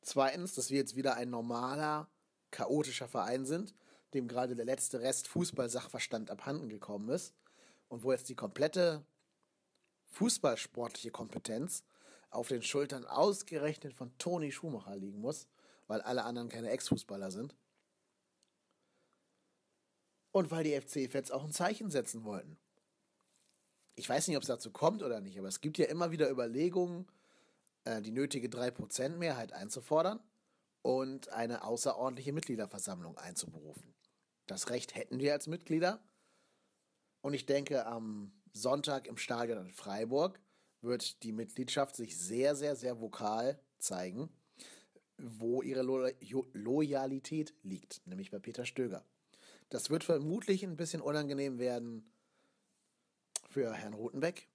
Zweitens, 0.02 0.54
dass 0.54 0.70
wir 0.70 0.78
jetzt 0.78 0.96
wieder 0.96 1.16
ein 1.16 1.30
normaler, 1.30 2.08
chaotischer 2.50 3.08
Verein 3.08 3.46
sind, 3.46 3.74
dem 4.14 4.28
gerade 4.28 4.54
der 4.54 4.64
letzte 4.64 5.00
Rest 5.00 5.28
Fußball-Sachverstand 5.28 6.30
abhanden 6.30 6.68
gekommen 6.68 7.08
ist 7.08 7.34
und 7.88 8.02
wo 8.02 8.12
jetzt 8.12 8.28
die 8.28 8.34
komplette 8.34 9.04
fußballsportliche 10.06 11.10
Kompetenz 11.10 11.84
auf 12.30 12.48
den 12.48 12.62
Schultern 12.62 13.06
ausgerechnet 13.06 13.94
von 13.94 14.16
Toni 14.18 14.52
Schumacher 14.52 14.96
liegen 14.96 15.20
muss, 15.20 15.46
weil 15.86 16.00
alle 16.00 16.24
anderen 16.24 16.48
keine 16.48 16.70
Ex-Fußballer 16.70 17.30
sind. 17.30 17.54
Und 20.30 20.50
weil 20.50 20.64
die 20.64 20.80
FC-Fans 20.80 21.30
auch 21.30 21.44
ein 21.44 21.52
Zeichen 21.52 21.90
setzen 21.90 22.24
wollten. 22.24 22.58
Ich 23.94 24.08
weiß 24.08 24.28
nicht, 24.28 24.36
ob 24.36 24.42
es 24.42 24.48
dazu 24.48 24.70
kommt 24.70 25.02
oder 25.02 25.20
nicht, 25.20 25.38
aber 25.38 25.48
es 25.48 25.60
gibt 25.60 25.76
ja 25.76 25.86
immer 25.86 26.10
wieder 26.10 26.30
Überlegungen, 26.30 27.06
äh, 27.84 28.00
die 28.00 28.10
nötige 28.10 28.48
3% 28.48 29.16
Mehrheit 29.18 29.52
einzufordern 29.52 30.20
und 30.80 31.28
eine 31.28 31.64
außerordentliche 31.64 32.32
Mitgliederversammlung 32.32 33.18
einzuberufen. 33.18 33.94
Das 34.46 34.70
Recht 34.70 34.94
hätten 34.94 35.18
wir 35.18 35.32
als 35.32 35.46
Mitglieder. 35.46 36.02
Und 37.20 37.34
ich 37.34 37.46
denke, 37.46 37.86
am 37.86 38.32
Sonntag 38.52 39.06
im 39.06 39.16
Stadion 39.16 39.66
in 39.66 39.72
Freiburg 39.72 40.40
wird 40.80 41.22
die 41.22 41.32
Mitgliedschaft 41.32 41.94
sich 41.94 42.18
sehr, 42.18 42.56
sehr, 42.56 42.74
sehr 42.74 43.00
vokal 43.00 43.60
zeigen, 43.78 44.28
wo 45.22 45.62
ihre 45.62 45.82
Lo 45.82 46.08
Loyalität 46.52 47.54
liegt, 47.62 48.06
nämlich 48.06 48.30
bei 48.30 48.38
Peter 48.38 48.66
Stöger. 48.66 49.04
Das 49.68 49.88
wird 49.88 50.04
vermutlich 50.04 50.64
ein 50.64 50.76
bisschen 50.76 51.00
unangenehm 51.00 51.58
werden 51.58 52.12
für 53.48 53.72
Herrn 53.72 53.94
Rutenbeck. 53.94 54.48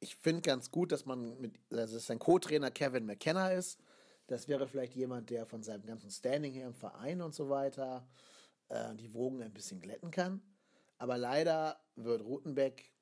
Ich 0.00 0.16
finde 0.16 0.42
ganz 0.42 0.70
gut, 0.70 0.92
dass 0.92 1.06
man 1.06 1.40
mit, 1.40 1.58
also 1.72 1.98
sein 1.98 2.18
Co-Trainer 2.18 2.70
Kevin 2.70 3.06
McKenna 3.06 3.50
ist. 3.50 3.80
Das 4.26 4.46
wäre 4.46 4.68
vielleicht 4.68 4.94
jemand, 4.94 5.30
der 5.30 5.46
von 5.46 5.62
seinem 5.62 5.86
ganzen 5.86 6.10
Standing 6.10 6.52
her 6.52 6.66
im 6.66 6.74
Verein 6.74 7.22
und 7.22 7.34
so 7.34 7.48
weiter 7.48 8.06
äh, 8.68 8.94
die 8.94 9.14
Wogen 9.14 9.42
ein 9.42 9.52
bisschen 9.52 9.80
glätten 9.80 10.10
kann. 10.10 10.42
Aber 10.98 11.16
leider 11.16 11.80
wird 11.94 12.22
Rutenbeck 12.22 12.92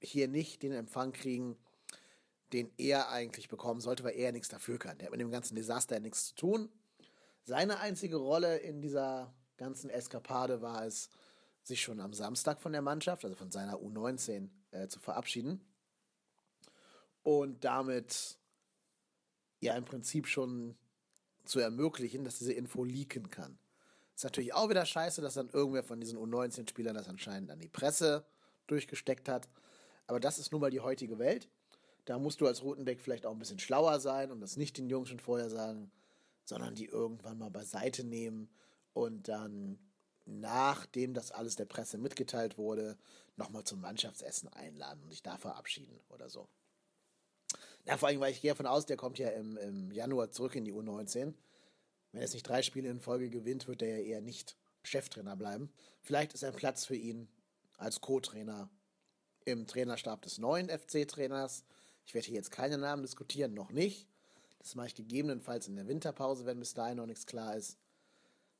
hier 0.00 0.28
nicht 0.28 0.62
den 0.62 0.72
Empfang 0.72 1.12
kriegen, 1.12 1.56
den 2.52 2.70
er 2.76 3.10
eigentlich 3.10 3.48
bekommen 3.48 3.80
sollte, 3.80 4.04
weil 4.04 4.16
er 4.16 4.32
nichts 4.32 4.48
dafür 4.48 4.78
kann. 4.78 4.98
Der 4.98 5.06
hat 5.06 5.12
mit 5.12 5.20
dem 5.20 5.30
ganzen 5.30 5.56
Desaster 5.56 5.98
nichts 6.00 6.26
zu 6.26 6.34
tun. 6.34 6.68
Seine 7.44 7.80
einzige 7.80 8.16
Rolle 8.16 8.58
in 8.58 8.80
dieser 8.80 9.34
ganzen 9.56 9.90
Eskapade 9.90 10.62
war 10.62 10.84
es, 10.84 11.10
sich 11.62 11.82
schon 11.82 12.00
am 12.00 12.12
Samstag 12.12 12.60
von 12.60 12.72
der 12.72 12.82
Mannschaft, 12.82 13.24
also 13.24 13.36
von 13.36 13.50
seiner 13.50 13.76
U19, 13.76 14.50
äh, 14.70 14.86
zu 14.88 15.00
verabschieden. 15.00 15.64
Und 17.22 17.64
damit 17.64 18.38
ja 19.60 19.74
im 19.74 19.84
Prinzip 19.84 20.26
schon 20.26 20.76
zu 21.44 21.60
ermöglichen, 21.60 22.24
dass 22.24 22.38
diese 22.38 22.52
Info 22.52 22.84
leaken 22.84 23.30
kann. 23.30 23.58
Ist 24.14 24.24
natürlich 24.24 24.54
auch 24.54 24.68
wieder 24.68 24.86
scheiße, 24.86 25.22
dass 25.22 25.34
dann 25.34 25.48
irgendwer 25.48 25.82
von 25.82 26.00
diesen 26.00 26.18
U19-Spielern 26.18 26.94
das 26.94 27.08
anscheinend 27.08 27.50
an 27.50 27.58
die 27.58 27.68
Presse 27.68 28.24
durchgesteckt 28.66 29.28
hat. 29.28 29.48
Aber 30.06 30.20
das 30.20 30.38
ist 30.38 30.52
nun 30.52 30.60
mal 30.60 30.70
die 30.70 30.80
heutige 30.80 31.18
Welt. 31.18 31.48
Da 32.04 32.18
musst 32.18 32.40
du 32.40 32.46
als 32.46 32.62
Rotenbeck 32.62 33.00
vielleicht 33.00 33.26
auch 33.26 33.32
ein 33.32 33.38
bisschen 33.38 33.58
schlauer 33.58 34.00
sein 34.00 34.30
und 34.30 34.40
das 34.40 34.56
nicht 34.56 34.76
den 34.76 34.90
Jungs 34.90 35.08
schon 35.08 35.20
vorher 35.20 35.48
sagen, 35.48 35.90
sondern 36.44 36.74
die 36.74 36.86
irgendwann 36.86 37.38
mal 37.38 37.50
beiseite 37.50 38.04
nehmen 38.04 38.48
und 38.92 39.28
dann, 39.28 39.78
nachdem 40.26 41.14
das 41.14 41.32
alles 41.32 41.56
der 41.56 41.64
Presse 41.64 41.98
mitgeteilt 41.98 42.58
wurde, 42.58 42.98
nochmal 43.36 43.64
zum 43.64 43.80
Mannschaftsessen 43.80 44.48
einladen 44.50 45.02
und 45.02 45.10
sich 45.10 45.22
da 45.22 45.38
verabschieden 45.38 45.98
oder 46.10 46.28
so. 46.28 46.48
Ja, 47.86 47.96
vor 47.98 48.08
allem, 48.08 48.20
weil 48.20 48.32
ich 48.32 48.40
gehe 48.40 48.50
davon 48.50 48.66
aus, 48.66 48.86
der 48.86 48.96
kommt 48.96 49.18
ja 49.18 49.28
im, 49.30 49.56
im 49.58 49.90
Januar 49.90 50.30
zurück 50.30 50.54
in 50.54 50.64
die 50.64 50.72
U19. 50.72 51.34
Wenn 52.12 52.20
er 52.20 52.24
es 52.24 52.32
nicht 52.32 52.48
drei 52.48 52.62
Spiele 52.62 52.88
in 52.88 53.00
Folge 53.00 53.28
gewinnt, 53.28 53.66
wird 53.66 53.82
er 53.82 53.98
ja 53.98 54.04
eher 54.04 54.20
nicht 54.20 54.56
Cheftrainer 54.82 55.36
bleiben. 55.36 55.70
Vielleicht 56.00 56.32
ist 56.32 56.44
ein 56.44 56.54
Platz 56.54 56.84
für 56.84 56.96
ihn 56.96 57.28
als 57.76 58.00
Co-Trainer 58.00 58.70
im 59.44 59.66
Trainerstab 59.66 60.22
des 60.22 60.38
neuen 60.38 60.68
FC-Trainers. 60.68 61.64
Ich 62.04 62.14
werde 62.14 62.26
hier 62.26 62.36
jetzt 62.36 62.50
keine 62.50 62.78
Namen 62.78 63.02
diskutieren, 63.02 63.54
noch 63.54 63.70
nicht. 63.70 64.08
Das 64.58 64.74
mache 64.74 64.88
ich 64.88 64.94
gegebenenfalls 64.94 65.68
in 65.68 65.76
der 65.76 65.88
Winterpause, 65.88 66.46
wenn 66.46 66.58
bis 66.58 66.74
dahin 66.74 66.96
noch 66.96 67.06
nichts 67.06 67.26
klar 67.26 67.56
ist. 67.56 67.78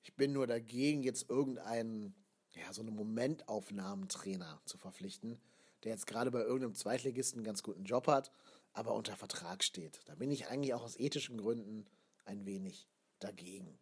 Ich 0.03 0.15
bin 0.15 0.33
nur 0.33 0.47
dagegen, 0.47 1.03
jetzt 1.03 1.31
irgendeinen, 1.31 2.15
ja, 2.53 2.73
so 2.73 2.83
einen 2.83 2.95
Momentaufnahmentrainer 2.95 4.61
zu 4.67 4.77
verpflichten, 4.77 5.41
der 5.83 5.93
jetzt 5.93 6.07
gerade 6.07 6.31
bei 6.31 6.41
irgendeinem 6.41 6.75
Zweitligisten 6.75 7.39
einen 7.39 7.47
ganz 7.47 7.63
guten 7.63 7.85
Job 7.85 8.07
hat, 8.07 8.33
aber 8.75 8.95
unter 8.95 9.17
Vertrag 9.17 9.65
steht. 9.65 10.01
Da 10.07 10.15
bin 10.15 10.31
ich 10.31 10.49
eigentlich 10.49 10.75
auch 10.75 10.83
aus 10.83 10.99
ethischen 10.99 11.39
Gründen 11.39 11.87
ein 12.27 12.45
wenig 12.45 12.89
dagegen. 13.19 13.79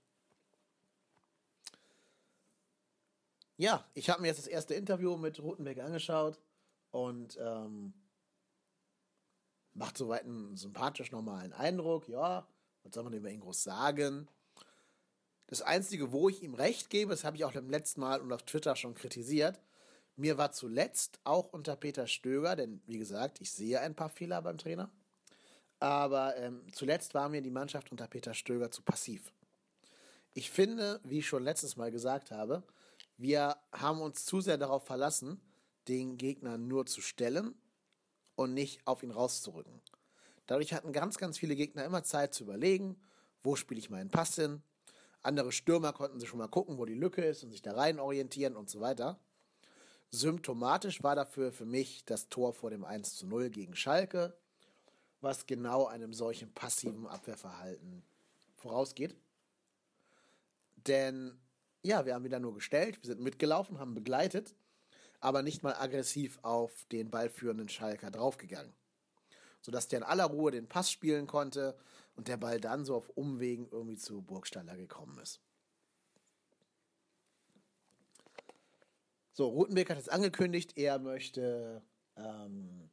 Ja, 3.57 3.88
ich 3.95 4.11
habe 4.11 4.23
mir 4.23 4.28
jetzt 4.28 4.38
das 4.38 4.47
erste 4.47 4.75
Interview 4.75 5.16
mit 5.16 5.40
Rutenbeck 5.40 5.81
angeschaut 5.81 6.38
und 6.90 7.38
ähm, 7.40 7.95
macht 9.74 9.98
soweit 9.98 10.24
einen 10.24 10.56
sympathisch 10.56 11.12
normalen 11.12 11.52
Eindruck. 11.52 12.08
Ja, 12.08 12.46
was 12.82 12.94
soll 12.94 13.04
man 13.04 13.12
über 13.12 13.30
ihn 13.30 13.40
groß 13.40 13.62
sagen? 13.62 14.28
Das 15.46 15.62
Einzige, 15.62 16.12
wo 16.12 16.28
ich 16.28 16.42
ihm 16.42 16.54
recht 16.54 16.88
gebe, 16.90 17.10
das 17.10 17.24
habe 17.24 17.36
ich 17.36 17.44
auch 17.44 17.52
beim 17.52 17.68
letzten 17.68 18.00
Mal 18.00 18.20
und 18.20 18.32
auf 18.32 18.42
Twitter 18.42 18.74
schon 18.74 18.94
kritisiert, 18.94 19.60
mir 20.16 20.38
war 20.38 20.52
zuletzt 20.52 21.20
auch 21.24 21.52
unter 21.52 21.76
Peter 21.76 22.06
Stöger, 22.06 22.56
denn 22.56 22.80
wie 22.86 22.98
gesagt, 22.98 23.40
ich 23.40 23.50
sehe 23.50 23.80
ein 23.80 23.94
paar 23.94 24.10
Fehler 24.10 24.40
beim 24.42 24.58
Trainer, 24.58 24.90
aber 25.78 26.36
ähm, 26.36 26.66
zuletzt 26.72 27.14
war 27.14 27.28
mir 27.28 27.42
die 27.42 27.50
Mannschaft 27.50 27.90
unter 27.90 28.06
Peter 28.06 28.34
Stöger 28.34 28.70
zu 28.70 28.82
passiv. 28.82 29.32
Ich 30.34 30.50
finde, 30.50 31.00
wie 31.04 31.18
ich 31.18 31.26
schon 31.26 31.44
letztes 31.44 31.76
Mal 31.76 31.90
gesagt 31.90 32.30
habe, 32.30 32.62
wir 33.18 33.56
haben 33.72 34.00
uns 34.00 34.24
zu 34.24 34.40
sehr 34.40 34.58
darauf 34.58 34.84
verlassen, 34.84 35.40
den 35.88 36.16
Gegner 36.16 36.56
nur 36.56 36.86
zu 36.86 37.00
stellen 37.00 37.54
und 38.42 38.54
nicht 38.54 38.87
auf 38.87 39.02
ihn 39.02 39.11
rauszurücken. 39.11 39.80
Dadurch 40.46 40.75
hatten 40.75 40.92
ganz, 40.92 41.18
ganz 41.18 41.38
viele 41.38 41.56
Gegner 41.56 41.84
immer 41.84 42.02
Zeit 42.02 42.34
zu 42.34 42.44
überlegen, 42.44 43.00
wo 43.42 43.56
spiele 43.56 43.78
ich 43.80 43.90
meinen 43.90 44.11
Pass 44.11 44.34
hin. 44.34 44.62
Andere 45.22 45.52
Stürmer 45.52 45.92
konnten 45.92 46.18
sich 46.20 46.28
schon 46.28 46.38
mal 46.38 46.49
gucken, 46.49 46.78
wo 46.78 46.84
die 46.84 46.94
Lücke 46.94 47.25
ist 47.25 47.44
und 47.44 47.50
sich 47.52 47.62
da 47.62 47.75
rein 47.75 48.00
orientieren 48.00 48.56
und 48.56 48.68
so 48.68 48.80
weiter. 48.80 49.18
Symptomatisch 50.11 51.02
war 51.02 51.14
dafür 51.14 51.52
für 51.52 51.64
mich 51.64 52.04
das 52.04 52.28
Tor 52.28 52.52
vor 52.52 52.70
dem 52.70 52.84
1 52.84 53.16
zu 53.16 53.26
0 53.26 53.50
gegen 53.50 53.75
Schalke, 53.75 54.37
was 55.20 55.46
genau 55.46 55.87
einem 55.87 56.12
solchen 56.12 56.52
passiven 56.52 57.06
Abwehrverhalten 57.06 58.02
vorausgeht. 58.56 59.16
Denn 60.76 61.38
ja, 61.82 62.04
wir 62.04 62.14
haben 62.14 62.25
wieder 62.25 62.40
nur 62.40 62.54
gestellt, 62.54 62.99
wir 63.02 63.06
sind 63.06 63.20
mitgelaufen, 63.20 63.78
haben 63.78 63.94
begleitet 63.94 64.54
aber 65.22 65.42
nicht 65.42 65.62
mal 65.62 65.74
aggressiv 65.74 66.38
auf 66.42 66.84
den 66.90 67.10
ballführenden 67.10 67.68
Schalker 67.68 68.10
draufgegangen. 68.10 68.74
Sodass 69.62 69.86
der 69.86 70.00
in 70.00 70.04
aller 70.04 70.24
Ruhe 70.24 70.50
den 70.50 70.68
Pass 70.68 70.90
spielen 70.90 71.28
konnte 71.28 71.78
und 72.16 72.26
der 72.26 72.36
Ball 72.36 72.60
dann 72.60 72.84
so 72.84 72.96
auf 72.96 73.08
Umwegen 73.10 73.68
irgendwie 73.70 73.96
zu 73.96 74.20
Burgstaller 74.20 74.76
gekommen 74.76 75.18
ist. 75.18 75.40
So, 79.32 79.48
Rutenbeck 79.48 79.88
hat 79.88 79.96
jetzt 79.96 80.10
angekündigt, 80.10 80.76
er 80.76 80.98
möchte 80.98 81.82
ähm, 82.16 82.90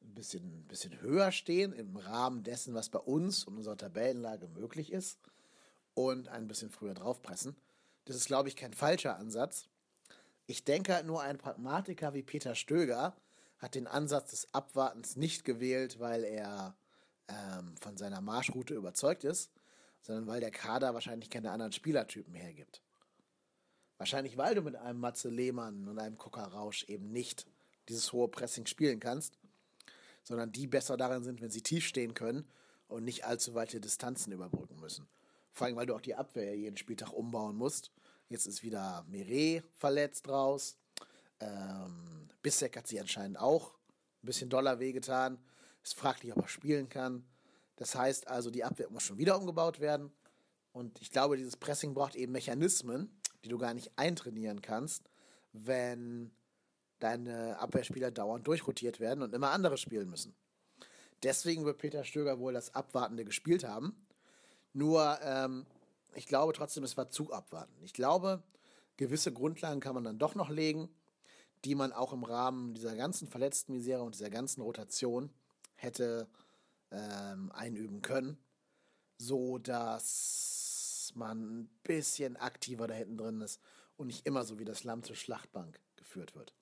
ein 0.00 0.14
bisschen, 0.14 0.60
ein 0.60 0.68
bisschen 0.68 1.00
höher 1.00 1.32
stehen 1.32 1.72
im 1.72 1.96
Rahmen 1.96 2.44
dessen, 2.44 2.72
was 2.72 2.88
bei 2.88 3.00
uns 3.00 3.44
und 3.44 3.56
unserer 3.56 3.76
Tabellenlage 3.76 4.46
möglich 4.46 4.92
ist 4.92 5.18
und 5.94 6.28
ein 6.28 6.46
bisschen 6.46 6.70
früher 6.70 6.94
draufpressen. 6.94 7.56
Das 8.04 8.14
ist, 8.14 8.26
glaube 8.26 8.48
ich, 8.48 8.54
kein 8.54 8.72
falscher 8.72 9.16
Ansatz. 9.16 9.68
Ich 10.50 10.64
denke 10.64 10.94
halt 10.94 11.04
nur 11.04 11.20
ein 11.20 11.36
Pragmatiker 11.36 12.14
wie 12.14 12.22
Peter 12.22 12.54
Stöger 12.54 13.14
hat 13.58 13.74
den 13.74 13.86
Ansatz 13.86 14.30
des 14.30 14.54
Abwartens 14.54 15.14
nicht 15.14 15.44
gewählt, 15.44 16.00
weil 16.00 16.24
er 16.24 16.74
ähm, 17.28 17.76
von 17.76 17.98
seiner 17.98 18.22
Marschroute 18.22 18.74
überzeugt 18.74 19.24
ist, 19.24 19.52
sondern 20.00 20.26
weil 20.26 20.40
der 20.40 20.50
Kader 20.50 20.94
wahrscheinlich 20.94 21.28
keine 21.28 21.50
anderen 21.50 21.72
Spielertypen 21.72 22.32
hergibt. 22.32 22.82
Wahrscheinlich, 23.98 24.38
weil 24.38 24.54
du 24.54 24.62
mit 24.62 24.74
einem 24.74 25.00
Matze 25.00 25.28
Lehmann 25.28 25.86
und 25.86 25.98
einem 25.98 26.16
Coca 26.16 26.44
Rausch 26.44 26.84
eben 26.84 27.12
nicht 27.12 27.46
dieses 27.90 28.14
hohe 28.14 28.28
Pressing 28.28 28.64
spielen 28.64 29.00
kannst, 29.00 29.38
sondern 30.22 30.50
die 30.50 30.66
besser 30.66 30.96
darin 30.96 31.24
sind, 31.24 31.42
wenn 31.42 31.50
sie 31.50 31.62
tief 31.62 31.84
stehen 31.84 32.14
können 32.14 32.48
und 32.86 33.04
nicht 33.04 33.26
allzu 33.26 33.54
weite 33.54 33.82
Distanzen 33.82 34.32
überbrücken 34.32 34.80
müssen. 34.80 35.08
Vor 35.52 35.66
allem, 35.66 35.76
weil 35.76 35.86
du 35.86 35.94
auch 35.94 36.00
die 36.00 36.14
Abwehr 36.14 36.56
jeden 36.56 36.78
Spieltag 36.78 37.12
umbauen 37.12 37.56
musst 37.56 37.92
Jetzt 38.28 38.46
ist 38.46 38.62
wieder 38.62 39.04
Mire 39.08 39.62
verletzt 39.72 40.28
raus. 40.28 40.76
Ähm, 41.40 42.28
Bissek 42.42 42.76
hat 42.76 42.86
sich 42.86 43.00
anscheinend 43.00 43.38
auch 43.38 43.72
ein 44.22 44.26
bisschen 44.26 44.50
doller 44.50 44.80
wehgetan. 44.80 45.38
Ist 45.82 45.94
fraglich, 45.94 46.32
ob 46.36 46.42
er 46.42 46.48
spielen 46.48 46.88
kann. 46.88 47.24
Das 47.76 47.94
heißt 47.94 48.28
also, 48.28 48.50
die 48.50 48.64
Abwehr 48.64 48.90
muss 48.90 49.04
schon 49.04 49.18
wieder 49.18 49.38
umgebaut 49.38 49.80
werden. 49.80 50.12
Und 50.72 51.00
ich 51.00 51.10
glaube, 51.10 51.36
dieses 51.36 51.56
Pressing 51.56 51.94
braucht 51.94 52.16
eben 52.16 52.32
Mechanismen, 52.32 53.20
die 53.44 53.48
du 53.48 53.58
gar 53.58 53.72
nicht 53.72 53.92
eintrainieren 53.96 54.60
kannst, 54.60 55.08
wenn 55.52 56.30
deine 56.98 57.58
Abwehrspieler 57.58 58.10
dauernd 58.10 58.46
durchrotiert 58.46 59.00
werden 59.00 59.22
und 59.22 59.32
immer 59.32 59.50
andere 59.50 59.78
spielen 59.78 60.10
müssen. 60.10 60.34
Deswegen 61.22 61.64
wird 61.64 61.78
Peter 61.78 62.04
Stöger 62.04 62.38
wohl 62.38 62.52
das 62.52 62.74
Abwartende 62.74 63.24
gespielt 63.24 63.64
haben. 63.64 64.06
Nur 64.72 65.18
ähm, 65.22 65.66
ich 66.14 66.26
glaube 66.26 66.52
trotzdem, 66.52 66.84
es 66.84 66.96
war 66.96 67.10
zu 67.10 67.32
abwarten. 67.32 67.74
Ich 67.82 67.92
glaube, 67.92 68.42
gewisse 68.96 69.32
Grundlagen 69.32 69.80
kann 69.80 69.94
man 69.94 70.04
dann 70.04 70.18
doch 70.18 70.34
noch 70.34 70.50
legen, 70.50 70.88
die 71.64 71.74
man 71.74 71.92
auch 71.92 72.12
im 72.12 72.24
Rahmen 72.24 72.74
dieser 72.74 72.96
ganzen 72.96 73.28
verletzten 73.28 73.72
Misere 73.72 74.02
und 74.02 74.14
dieser 74.14 74.30
ganzen 74.30 74.60
Rotation 74.60 75.30
hätte 75.74 76.28
ähm, 76.90 77.50
einüben 77.52 78.02
können, 78.02 78.38
so 79.18 79.58
dass 79.58 81.12
man 81.14 81.60
ein 81.60 81.70
bisschen 81.82 82.36
aktiver 82.36 82.86
da 82.86 82.94
hinten 82.94 83.16
drin 83.16 83.40
ist 83.40 83.60
und 83.96 84.08
nicht 84.08 84.26
immer 84.26 84.44
so 84.44 84.58
wie 84.58 84.64
das 84.64 84.84
Lamm 84.84 85.02
zur 85.02 85.16
Schlachtbank 85.16 85.80
geführt 85.96 86.34
wird. 86.34 86.54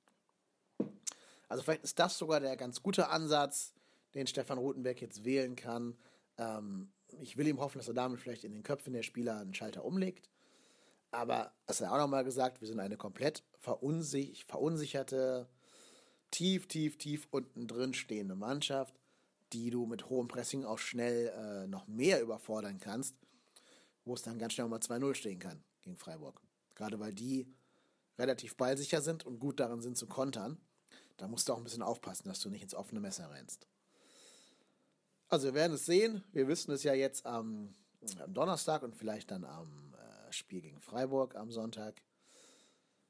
Also 1.49 1.63
vielleicht 1.63 1.85
ist 1.85 1.99
das 1.99 2.19
sogar 2.19 2.41
der 2.41 2.57
ganz 2.57 2.83
gute 2.83 3.09
Ansatz, 3.09 3.75
den 4.15 4.27
Stefan 4.27 4.59
Rutenberg 4.59 5.01
jetzt 5.01 5.25
wählen 5.25 5.57
kann. 5.57 5.97
Ähm, 6.39 6.91
ich 7.21 7.37
will 7.37 7.47
ihm 7.47 7.61
hoffen, 7.61 7.79
dass 7.79 7.89
er 7.89 7.95
damit 7.95 8.21
vielleicht 8.21 8.45
in 8.45 8.53
den 8.53 8.63
Köpfen 8.63 8.93
der 8.93 9.03
Spieler 9.03 9.39
einen 9.39 9.55
Schalter 9.55 9.85
umlegt. 9.85 10.29
Aber, 11.11 11.53
das 11.67 11.81
hat 11.81 11.89
er 11.89 11.93
auch 11.93 11.99
nochmal 11.99 12.25
gesagt, 12.25 12.61
wir 12.61 12.69
sind 12.69 12.81
eine 12.81 12.97
komplett 12.97 13.43
verunsich 13.59 14.45
verunsicherte, 14.45 15.49
tief, 16.31 16.67
tief, 16.67 16.99
tief 16.99 17.27
unten 17.31 17.67
drin 17.67 17.95
stehende 17.95 18.35
Mannschaft, 18.35 18.95
die 19.53 19.71
du 19.71 19.87
mit 19.87 20.09
hohem 20.09 20.29
Pressing 20.29 20.65
auch 20.65 20.79
schnell 20.79 21.29
äh, 21.29 21.67
noch 21.67 21.87
mehr 21.87 22.21
überfordern 22.21 22.81
kannst, 22.81 23.15
wo 24.05 24.15
es 24.15 24.23
dann 24.23 24.39
ganz 24.39 24.55
schnell 24.55 24.69
mal 24.69 24.81
2-0 24.81 25.15
stehen 25.15 25.39
kann 25.39 25.63
gegen 25.83 25.97
Freiburg. 25.97 26.41
Gerade 26.75 26.99
weil 26.99 27.15
die 27.15 27.47
relativ 28.19 28.57
ballsicher 28.57 29.01
sind 29.01 29.25
und 29.25 29.39
gut 29.39 29.61
darin 29.61 29.81
sind 29.81 29.97
zu 29.97 30.07
kontern. 30.07 30.59
Da 31.17 31.29
musst 31.29 31.49
du 31.49 31.53
auch 31.53 31.59
ein 31.59 31.65
bisschen 31.65 31.83
aufpassen, 31.83 32.29
dass 32.29 32.41
du 32.41 32.51
nicht 32.51 32.63
ins 32.63 32.75
offene 32.75 33.01
Messer 33.01 33.31
rennst. 33.31 33.67
Also 35.29 35.49
wir 35.49 35.55
werden 35.55 35.73
es 35.73 35.87
sehen. 35.87 36.23
Wir 36.33 36.47
wissen 36.47 36.73
es 36.73 36.85
ja 36.85 36.95
jetzt 36.95 37.27
am, 37.27 37.75
am 38.21 38.33
Donnerstag 38.33 38.83
und 38.83 38.95
vielleicht 38.95 39.31
dann 39.31 39.45
am 39.45 39.95
äh, 39.95 40.33
Spiel 40.33 40.61
gegen 40.61 40.81
Freiburg 40.81 41.35
am 41.35 41.51
Sonntag. 41.51 42.01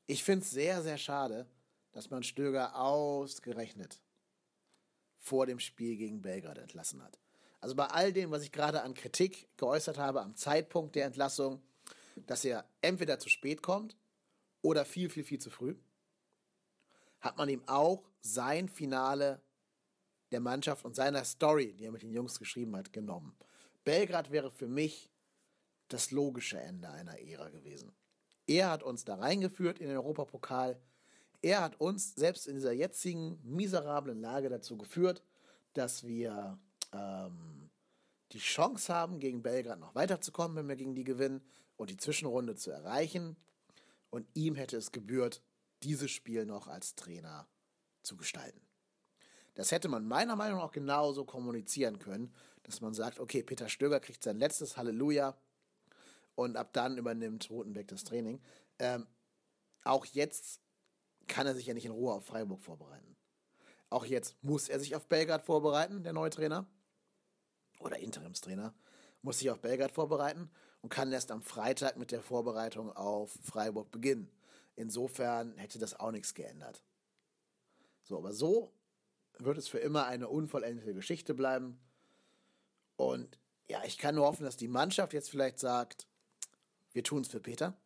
Ich 0.07 0.25
finde 0.25 0.45
es 0.45 0.51
sehr, 0.51 0.83
sehr 0.83 0.99
schade, 0.99 1.47
dass 1.93 2.11
man 2.11 2.23
Stöger 2.23 2.77
ausgerechnet 2.77 4.01
vor 5.19 5.47
dem 5.47 5.59
Spiel 5.59 5.97
gegen 5.97 6.23
Belgrad 6.23 6.59
entlassen 6.59 7.03
hat. 7.03 7.19
Also 7.61 7.75
bei 7.75 7.87
all 7.87 8.13
dem, 8.13 8.31
was 8.31 8.43
ich 8.43 8.53
gerade 8.53 8.83
an 8.83 8.95
Kritik 8.95 9.49
geäußert 9.57 9.99
habe 9.99 10.23
am 10.23 10.37
Zeitpunkt 10.37 10.95
der 10.95 11.07
Entlassung, 11.07 11.61
dass 12.27 12.45
er 12.45 12.65
entweder 12.81 13.19
zu 13.19 13.29
spät 13.29 13.63
kommt 13.63 13.97
oder 14.63 14.85
viel, 14.85 15.11
viel, 15.11 15.25
viel 15.25 15.41
zu 15.41 15.51
früh, 15.51 15.75
hat 17.21 17.37
man 17.37 17.49
ihm 17.49 17.63
auch 17.67 18.09
sein 18.21 18.69
Finale 18.69 19.43
der 20.31 20.41
Mannschaft 20.41 20.85
und 20.85 20.97
seiner 20.97 21.25
Story, 21.25 21.75
die 21.75 21.85
er 21.85 21.93
mit 21.93 22.03
den 22.03 22.13
Jungs 22.13 22.39
geschrieben 22.39 22.77
hat, 22.77 22.93
genommen. 22.93 23.37
Belgrad 23.85 24.31
wäre 24.31 24.51
für 24.51 24.67
mich 24.67 25.11
das 25.89 26.11
logische 26.11 26.59
Ende 26.59 26.89
einer 26.89 27.21
Ära 27.21 27.49
gewesen. 27.51 27.93
Er 28.47 28.71
hat 28.71 28.83
uns 28.83 29.05
da 29.05 29.17
reingeführt 29.17 29.79
in 29.79 29.89
den 29.89 29.97
Europapokal. 29.97 30.81
Er 31.43 31.63
hat 31.63 31.81
uns 31.81 32.15
selbst 32.15 32.47
in 32.47 32.55
dieser 32.55 32.73
jetzigen 32.73 33.39
miserablen 33.45 34.21
Lage 34.21 34.49
dazu 34.49 34.77
geführt, 34.77 35.23
dass 35.75 36.05
wir 36.05 36.59
ähm, 36.93 37.71
die 38.33 38.39
Chance 38.39 38.93
haben, 38.93 39.21
gegen 39.21 39.43
Belgrad 39.43 39.79
noch 39.79 39.95
weiterzukommen, 39.95 40.57
wenn 40.57 40.69
wir 40.69 40.77
gegen 40.77 40.95
die 40.95 41.05
gewinnen 41.05 41.43
und 41.77 41.91
die 41.91 41.97
Zwischenrunde 41.97 42.57
zu 42.57 42.71
erreichen. 42.71 43.37
Und 44.11 44.27
ihm 44.35 44.55
hätte 44.55 44.77
es 44.77 44.93
gebührt, 44.93 45.43
dieses 45.83 46.11
Spiel 46.11 46.47
noch 46.47 46.69
als 46.69 46.95
Trainer 46.95 47.47
zu 48.03 48.17
gestalten. 48.17 48.66
Das 49.57 49.73
hätte 49.73 49.89
man 49.89 50.07
meiner 50.07 50.37
Meinung 50.37 50.61
nach 50.61 50.71
genauso 50.71 51.25
kommunizieren 51.25 51.99
können, 51.99 52.33
dass 52.63 52.83
man 52.83 52.95
sagt, 52.95 53.19
okay, 53.19 53.43
Peter 53.43 53.69
Stöger 53.69 54.01
kriegt 54.01 54.23
sein 54.23 54.39
letztes 54.39 54.77
Halleluja 54.77 55.35
und 56.35 56.57
ab 56.57 56.73
dann 56.75 56.99
übernimmt 56.99 57.51
Rotenbeck 57.51 57.89
das 57.89 58.05
Training. 58.05 58.41
Ähm, 58.79 59.07
auch 59.83 60.05
jetzt 60.05 60.61
kann 61.27 61.47
er 61.47 61.55
sich 61.55 61.67
ja 61.67 61.75
nicht 61.75 61.87
in 61.87 61.93
Ruhe 61.93 62.13
auf 62.13 62.27
Freiburg 62.27 62.61
vorbereiten. 62.61 63.17
Auch 63.89 64.05
jetzt 64.05 64.37
muss 64.43 64.69
er 64.69 64.79
sich 64.79 64.95
auf 64.95 65.07
Belgrad 65.07 65.43
vorbereiten, 65.43 66.03
der 66.03 66.13
neue 66.13 66.31
Trainer 66.31 66.67
oder 67.81 67.99
Interimstrainer, 67.99 68.75
muss 69.23 69.39
sich 69.39 69.51
auf 69.51 69.61
Belgrad 69.61 69.91
vorbereiten 69.91 70.51
und 70.83 70.91
kann 70.91 71.11
erst 71.13 71.31
am 71.31 71.41
Freitag 71.41 71.97
mit 71.97 72.11
der 72.11 72.21
Vorbereitung 72.21 72.95
auf 72.95 73.39
Freiburg 73.43 73.91
beginnen. 73.91 74.31
Insofern 74.75 75.57
hätte 75.57 75.79
das 75.79 75.99
auch 75.99 76.11
nichts 76.11 76.35
geändert. 76.35 76.83
So, 78.03 78.19
aber 78.19 78.35
so 78.35 78.76
wird 79.39 79.59
es 79.59 79.69
für 79.69 79.79
immer 79.79 80.07
eine 80.07 80.29
unvollendete 80.29 80.95
Geschichte 80.95 81.35
bleiben. 81.35 81.79
Und 82.97 83.39
ja, 83.69 83.83
ich 83.85 83.99
kann 83.99 84.15
nur 84.15 84.27
hoffen, 84.27 84.45
dass 84.45 84.57
die 84.57 84.69
Mannschaft 84.69 85.13
jetzt 85.13 85.31
vielleicht 85.31 85.59
sagt, 85.59 86.07
wir 86.93 87.03
tun 87.03 87.23
es 87.23 87.29
für 87.29 87.41
Peter. 87.41 87.77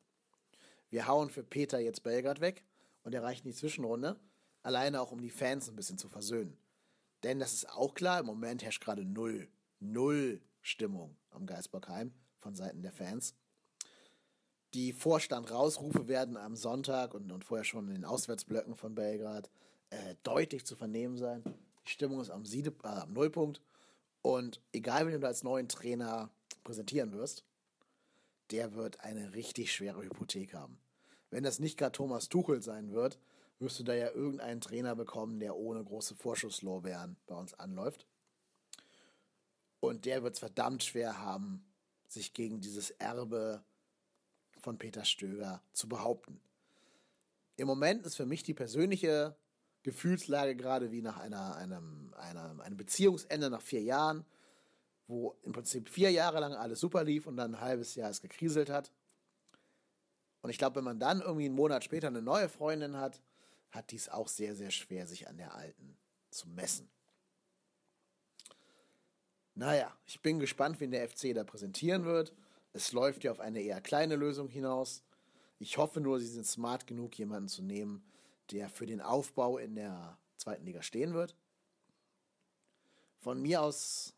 Wir 0.90 1.06
hauen 1.06 1.30
für 1.30 1.42
Peter 1.42 1.78
jetzt 1.78 2.02
Belgrad 2.02 2.40
weg 2.40 2.64
und 3.02 3.14
erreichen 3.14 3.46
die 3.46 3.54
Zwischenrunde. 3.54 4.18
Alleine 4.62 5.00
auch, 5.00 5.12
um 5.12 5.20
die 5.20 5.30
Fans 5.30 5.68
ein 5.68 5.76
bisschen 5.76 5.98
zu 5.98 6.08
versöhnen. 6.08 6.56
Denn 7.22 7.38
das 7.38 7.52
ist 7.52 7.68
auch 7.70 7.94
klar, 7.94 8.20
im 8.20 8.26
Moment 8.26 8.62
herrscht 8.62 8.82
gerade 8.82 9.04
null, 9.04 9.48
null 9.78 10.40
Stimmung 10.62 11.16
am 11.30 11.46
Geisbockheim 11.46 12.12
von 12.38 12.54
Seiten 12.54 12.82
der 12.82 12.92
Fans. 12.92 13.34
Die 14.74 14.92
Vorstand-Rausrufe 14.92 16.06
werden 16.06 16.36
am 16.36 16.54
Sonntag 16.54 17.14
und, 17.14 17.32
und 17.32 17.44
vorher 17.44 17.64
schon 17.64 17.88
in 17.88 17.94
den 17.94 18.04
Auswärtsblöcken 18.04 18.76
von 18.76 18.94
Belgrad 18.94 19.50
äh, 19.90 20.14
deutlich 20.22 20.64
zu 20.64 20.76
vernehmen 20.76 21.16
sein. 21.16 21.42
Die 21.86 21.90
Stimmung 21.90 22.20
ist 22.20 22.30
am, 22.30 22.44
Siede, 22.44 22.72
äh, 22.82 22.88
am 22.88 23.12
Nullpunkt. 23.12 23.60
Und 24.22 24.60
egal, 24.72 25.06
wen 25.06 25.20
du 25.20 25.26
als 25.26 25.42
neuen 25.42 25.68
Trainer 25.68 26.30
präsentieren 26.64 27.12
wirst, 27.12 27.44
der 28.50 28.74
wird 28.74 29.00
eine 29.00 29.34
richtig 29.34 29.72
schwere 29.72 30.02
Hypothek 30.02 30.54
haben. 30.54 30.78
Wenn 31.30 31.44
das 31.44 31.60
nicht 31.60 31.78
gerade 31.78 31.92
Thomas 31.92 32.28
Tuchel 32.28 32.62
sein 32.62 32.92
wird, 32.92 33.18
wirst 33.60 33.78
du 33.78 33.84
da 33.84 33.94
ja 33.94 34.10
irgendeinen 34.10 34.60
Trainer 34.60 34.96
bekommen, 34.96 35.38
der 35.38 35.56
ohne 35.56 35.84
große 35.84 36.16
Vorschusslorbeeren 36.16 37.16
bei 37.26 37.34
uns 37.34 37.54
anläuft. 37.54 38.06
Und 39.80 40.04
der 40.04 40.22
wird 40.22 40.34
es 40.34 40.40
verdammt 40.40 40.82
schwer 40.82 41.18
haben, 41.18 41.64
sich 42.08 42.34
gegen 42.34 42.60
dieses 42.60 42.90
Erbe 42.92 43.64
von 44.58 44.78
Peter 44.78 45.04
Stöger 45.04 45.62
zu 45.72 45.88
behaupten. 45.88 46.40
Im 47.56 47.66
Moment 47.66 48.04
ist 48.04 48.16
für 48.16 48.26
mich 48.26 48.42
die 48.42 48.54
persönliche 48.54 49.36
Gefühlslage 49.82 50.56
gerade 50.56 50.92
wie 50.92 51.02
nach 51.02 51.16
einer, 51.18 51.56
einem, 51.56 52.12
einer, 52.16 52.60
einem 52.60 52.76
Beziehungsende 52.76 53.50
nach 53.50 53.62
vier 53.62 53.82
Jahren, 53.82 54.24
wo 55.06 55.36
im 55.42 55.52
Prinzip 55.52 55.88
vier 55.88 56.10
Jahre 56.10 56.40
lang 56.40 56.52
alles 56.52 56.80
super 56.80 57.02
lief 57.04 57.26
und 57.26 57.36
dann 57.36 57.54
ein 57.54 57.60
halbes 57.60 57.94
Jahr 57.94 58.10
es 58.10 58.20
gekriselt 58.20 58.70
hat. 58.70 58.92
Und 60.42 60.50
ich 60.50 60.58
glaube, 60.58 60.76
wenn 60.76 60.84
man 60.84 60.98
dann 60.98 61.20
irgendwie 61.20 61.46
einen 61.46 61.54
Monat 61.54 61.84
später 61.84 62.08
eine 62.08 62.22
neue 62.22 62.48
Freundin 62.48 62.96
hat, 62.96 63.20
hat 63.70 63.90
dies 63.90 64.08
auch 64.08 64.28
sehr, 64.28 64.54
sehr 64.54 64.70
schwer, 64.70 65.06
sich 65.06 65.28
an 65.28 65.36
der 65.36 65.54
alten 65.54 65.96
zu 66.30 66.48
messen. 66.48 66.88
Naja, 69.54 69.94
ich 70.06 70.20
bin 70.20 70.38
gespannt, 70.38 70.80
wen 70.80 70.90
der 70.90 71.08
FC 71.08 71.34
da 71.34 71.44
präsentieren 71.44 72.04
wird. 72.04 72.32
Es 72.72 72.92
läuft 72.92 73.24
ja 73.24 73.32
auf 73.32 73.40
eine 73.40 73.60
eher 73.60 73.80
kleine 73.80 74.16
Lösung 74.16 74.48
hinaus. 74.48 75.02
Ich 75.58 75.76
hoffe 75.76 76.00
nur, 76.00 76.20
sie 76.20 76.26
sind 76.26 76.46
smart 76.46 76.86
genug, 76.86 77.18
jemanden 77.18 77.48
zu 77.48 77.62
nehmen, 77.62 78.02
der 78.52 78.68
für 78.68 78.86
den 78.86 79.00
Aufbau 79.00 79.58
in 79.58 79.74
der 79.74 80.18
zweiten 80.36 80.64
Liga 80.64 80.82
stehen 80.82 81.14
wird. 81.14 81.36
Von 83.18 83.40
mir 83.40 83.62
aus 83.62 84.14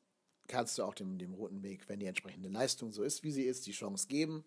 kannst 0.46 0.78
du 0.78 0.84
auch 0.84 0.94
dem, 0.94 1.18
dem 1.18 1.34
Roten 1.34 1.62
Weg, 1.62 1.88
wenn 1.88 2.00
die 2.00 2.06
entsprechende 2.06 2.48
Leistung 2.48 2.92
so 2.92 3.02
ist, 3.02 3.22
wie 3.22 3.32
sie 3.32 3.44
ist, 3.44 3.66
die 3.66 3.72
Chance 3.72 4.06
geben. 4.06 4.44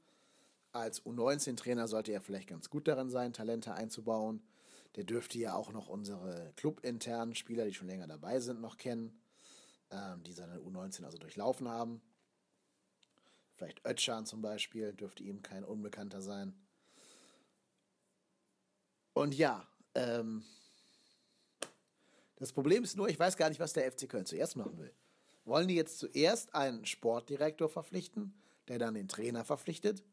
Als 0.72 1.04
U19-Trainer 1.04 1.88
sollte 1.88 2.12
er 2.12 2.22
vielleicht 2.22 2.50
ganz 2.50 2.70
gut 2.70 2.88
darin 2.88 3.10
sein, 3.10 3.34
Talente 3.34 3.74
einzubauen. 3.74 4.42
Der 4.96 5.04
dürfte 5.04 5.38
ja 5.40 5.56
auch 5.56 5.72
noch 5.72 5.88
unsere 5.88 6.54
clubinternen 6.56 7.36
Spieler, 7.36 7.66
die 7.66 7.74
schon 7.74 7.88
länger 7.88 8.08
dabei 8.08 8.40
sind, 8.40 8.62
noch 8.62 8.78
kennen, 8.78 9.20
ähm, 9.92 10.24
die 10.24 10.34
seine 10.34 10.60
U19 10.60 11.04
also 11.04 11.18
durchlaufen 11.18 11.68
haben. 11.68 12.02
Vielleicht 13.56 13.86
Ötchan 13.86 14.26
zum 14.26 14.42
Beispiel, 14.42 14.94
dürfte 14.94 15.24
ihm 15.24 15.42
kein 15.42 15.64
Unbekannter 15.64 16.22
sein. 16.22 16.54
Und 19.14 19.34
ja, 19.34 19.66
ähm, 19.96 20.44
das 22.38 22.52
Problem 22.52 22.84
ist 22.84 22.98
nur, 22.98 23.08
ich 23.10 23.20
weiß 23.20 23.38
gar 23.38 23.50
nicht, 23.50 23.60
was 23.60 23.74
der 23.74 23.92
FC 23.92 24.10
Köln 24.10 24.26
zuerst 24.26 24.56
machen 24.56 24.78
will. 24.78 24.94
Wollen 25.46 25.68
die 25.68 25.76
jetzt 25.76 26.00
zuerst 26.00 26.54
einen 26.54 26.86
Sportdirektor 26.86 27.70
verpflichten, 27.70 28.34
der 28.68 28.80
dann 28.80 28.96
den 28.96 29.08
Trainer 29.08 29.46
verpflichtet? 29.46 30.04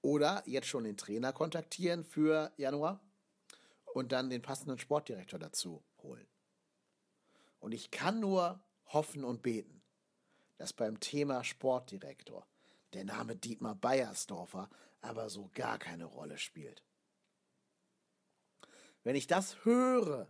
Oder 0.00 0.42
jetzt 0.46 0.66
schon 0.66 0.84
den 0.84 0.96
Trainer 0.96 1.32
kontaktieren 1.32 2.04
für 2.04 2.52
Januar 2.56 3.00
und 3.94 4.12
dann 4.12 4.30
den 4.30 4.42
passenden 4.42 4.78
Sportdirektor 4.78 5.38
dazu 5.38 5.82
holen? 6.02 6.26
Und 7.60 7.72
ich 7.72 7.90
kann 7.90 8.18
nur 8.18 8.60
hoffen 8.86 9.24
und 9.24 9.42
beten, 9.42 9.82
dass 10.58 10.72
beim 10.72 11.00
Thema 11.00 11.44
Sportdirektor 11.44 12.46
der 12.92 13.04
Name 13.04 13.36
Dietmar 13.36 13.74
Beiersdorfer 13.74 14.68
aber 15.00 15.28
so 15.28 15.50
gar 15.54 15.78
keine 15.78 16.04
Rolle 16.04 16.38
spielt. 16.38 16.82
Wenn 19.04 19.16
ich 19.16 19.26
das 19.26 19.64
höre, 19.64 20.28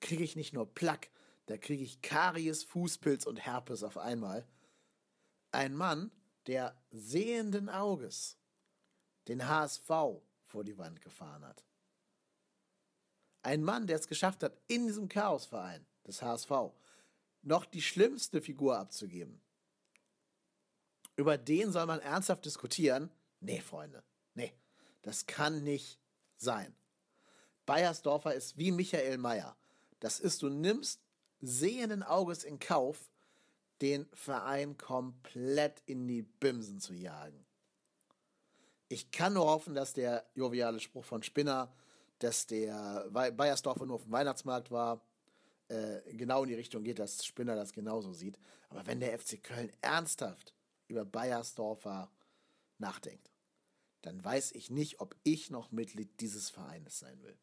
kriege 0.00 0.24
ich 0.24 0.36
nicht 0.36 0.52
nur 0.52 0.72
Plack, 0.72 1.10
da 1.46 1.56
kriege 1.56 1.82
ich 1.82 2.02
Karies, 2.02 2.64
Fußpilz 2.64 3.26
und 3.26 3.36
Herpes 3.36 3.82
auf 3.82 3.98
einmal. 3.98 4.46
Ein 5.52 5.74
Mann, 5.74 6.10
der 6.46 6.80
sehenden 6.90 7.68
Auges 7.68 8.36
den 9.28 9.46
HSV 9.46 9.88
vor 10.44 10.64
die 10.64 10.78
Wand 10.78 11.00
gefahren 11.02 11.44
hat. 11.44 11.64
Ein 13.42 13.62
Mann, 13.62 13.86
der 13.86 13.96
es 13.96 14.08
geschafft 14.08 14.42
hat, 14.42 14.56
in 14.66 14.86
diesem 14.86 15.08
Chaosverein 15.08 15.86
des 16.06 16.22
HSV 16.22 16.50
noch 17.42 17.64
die 17.64 17.82
schlimmste 17.82 18.42
Figur 18.42 18.78
abzugeben. 18.78 19.40
Über 21.16 21.38
den 21.38 21.72
soll 21.72 21.86
man 21.86 22.00
ernsthaft 22.00 22.44
diskutieren? 22.44 23.10
Nee, 23.40 23.60
Freunde, 23.60 24.02
nee, 24.34 24.52
das 25.02 25.26
kann 25.26 25.64
nicht 25.64 25.98
sein. 26.36 26.74
Bayersdorfer 27.70 28.34
ist 28.34 28.58
wie 28.58 28.72
Michael 28.72 29.16
Mayer. 29.18 29.56
Das 30.00 30.18
ist, 30.18 30.42
du 30.42 30.48
nimmst 30.48 31.00
sehenden 31.40 32.02
Auges 32.02 32.42
in 32.42 32.58
Kauf, 32.58 33.12
den 33.80 34.08
Verein 34.12 34.76
komplett 34.76 35.80
in 35.86 36.08
die 36.08 36.22
Bimsen 36.22 36.80
zu 36.80 36.94
jagen. 36.94 37.46
Ich 38.88 39.12
kann 39.12 39.34
nur 39.34 39.44
hoffen, 39.44 39.76
dass 39.76 39.92
der 39.92 40.26
joviale 40.34 40.80
Spruch 40.80 41.04
von 41.04 41.22
Spinner, 41.22 41.72
dass 42.18 42.48
der 42.48 43.06
Bayersdorfer 43.08 43.86
nur 43.86 43.94
auf 43.94 44.02
dem 44.02 44.10
Weihnachtsmarkt 44.10 44.72
war, 44.72 45.00
äh, 45.68 46.00
genau 46.14 46.42
in 46.42 46.48
die 46.48 46.56
Richtung 46.56 46.82
geht, 46.82 46.98
dass 46.98 47.24
Spinner 47.24 47.54
das 47.54 47.72
genauso 47.72 48.12
sieht. 48.12 48.36
Aber 48.70 48.84
wenn 48.88 48.98
der 48.98 49.16
FC 49.16 49.40
Köln 49.40 49.72
ernsthaft 49.80 50.56
über 50.88 51.04
Bayersdorfer 51.04 52.10
nachdenkt, 52.78 53.30
dann 54.02 54.24
weiß 54.24 54.50
ich 54.56 54.70
nicht, 54.70 54.98
ob 54.98 55.14
ich 55.22 55.50
noch 55.50 55.70
Mitglied 55.70 56.20
dieses 56.20 56.50
Vereines 56.50 56.98
sein 56.98 57.22
will. 57.22 57.38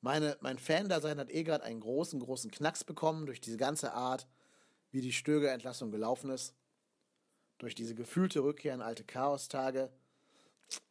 Meine, 0.00 0.36
mein 0.40 0.58
Fan-Dasein 0.58 1.18
hat 1.18 1.30
eh 1.30 1.42
gerade 1.42 1.64
einen 1.64 1.80
großen, 1.80 2.20
großen 2.20 2.50
Knacks 2.50 2.84
bekommen 2.84 3.26
durch 3.26 3.40
diese 3.40 3.56
ganze 3.56 3.92
Art, 3.92 4.26
wie 4.90 5.00
die 5.00 5.12
Stöger-Entlassung 5.12 5.90
gelaufen 5.90 6.30
ist. 6.30 6.54
Durch 7.58 7.74
diese 7.74 7.94
gefühlte 7.94 8.42
Rückkehr 8.42 8.74
in 8.74 8.82
alte 8.82 9.04
Chaostage. 9.04 9.90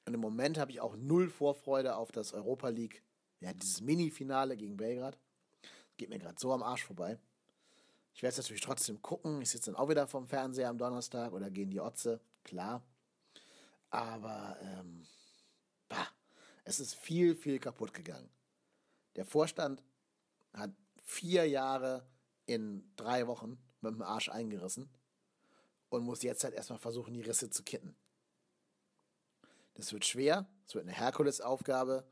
Und 0.06 0.14
im 0.14 0.20
Moment 0.20 0.58
habe 0.58 0.72
ich 0.72 0.82
auch 0.82 0.96
null 0.96 1.30
Vorfreude 1.30 1.96
auf 1.96 2.12
das 2.12 2.34
Europa 2.34 2.70
League, 2.70 3.04
ja, 3.40 3.54
dieses 3.54 3.82
Mini-Finale 3.82 4.58
gegen 4.58 4.78
Belgrad. 4.78 5.18
Geht 5.98 6.10
mir 6.10 6.20
gerade 6.20 6.40
so 6.40 6.52
am 6.52 6.64
Arsch 6.64 6.84
vorbei. 6.84 7.20
Ich 8.14 8.24
werde 8.24 8.32
es 8.32 8.38
natürlich 8.38 8.62
trotzdem 8.62 9.02
gucken. 9.02 9.42
Ich 9.42 9.52
sitze 9.52 9.72
dann 9.72 9.80
auch 9.80 9.90
wieder 9.90 10.08
vom 10.08 10.28
Fernseher 10.28 10.70
am 10.70 10.78
Donnerstag 10.78 11.34
oder 11.34 11.52
gehen 11.52 11.70
die 11.70 11.82
Otze, 11.82 12.22
klar. 12.44 12.82
Aber 13.90 14.58
ähm, 14.62 15.06
bah, 15.90 16.08
es 16.64 16.80
ist 16.80 16.96
viel, 16.96 17.36
viel 17.36 17.60
kaputt 17.60 17.94
gegangen. 17.94 18.30
Der 19.16 19.26
Vorstand 19.26 19.84
hat 20.54 20.72
vier 21.04 21.48
Jahre 21.48 22.06
in 22.46 22.84
drei 22.96 23.28
Wochen 23.28 23.58
mit 23.82 23.94
dem 23.94 24.02
Arsch 24.02 24.30
eingerissen 24.30 24.90
und 25.90 26.04
muss 26.04 26.24
jetzt 26.24 26.44
halt 26.44 26.54
erstmal 26.54 26.80
versuchen, 26.80 27.14
die 27.14 27.22
Risse 27.22 27.50
zu 27.50 27.64
kitten. 27.64 27.96
Das 29.76 29.94
wird 29.94 30.06
schwer, 30.06 30.48
es 30.68 30.74
wird 30.74 30.86
eine 30.86 30.96
Herkulesaufgabe 30.96 32.06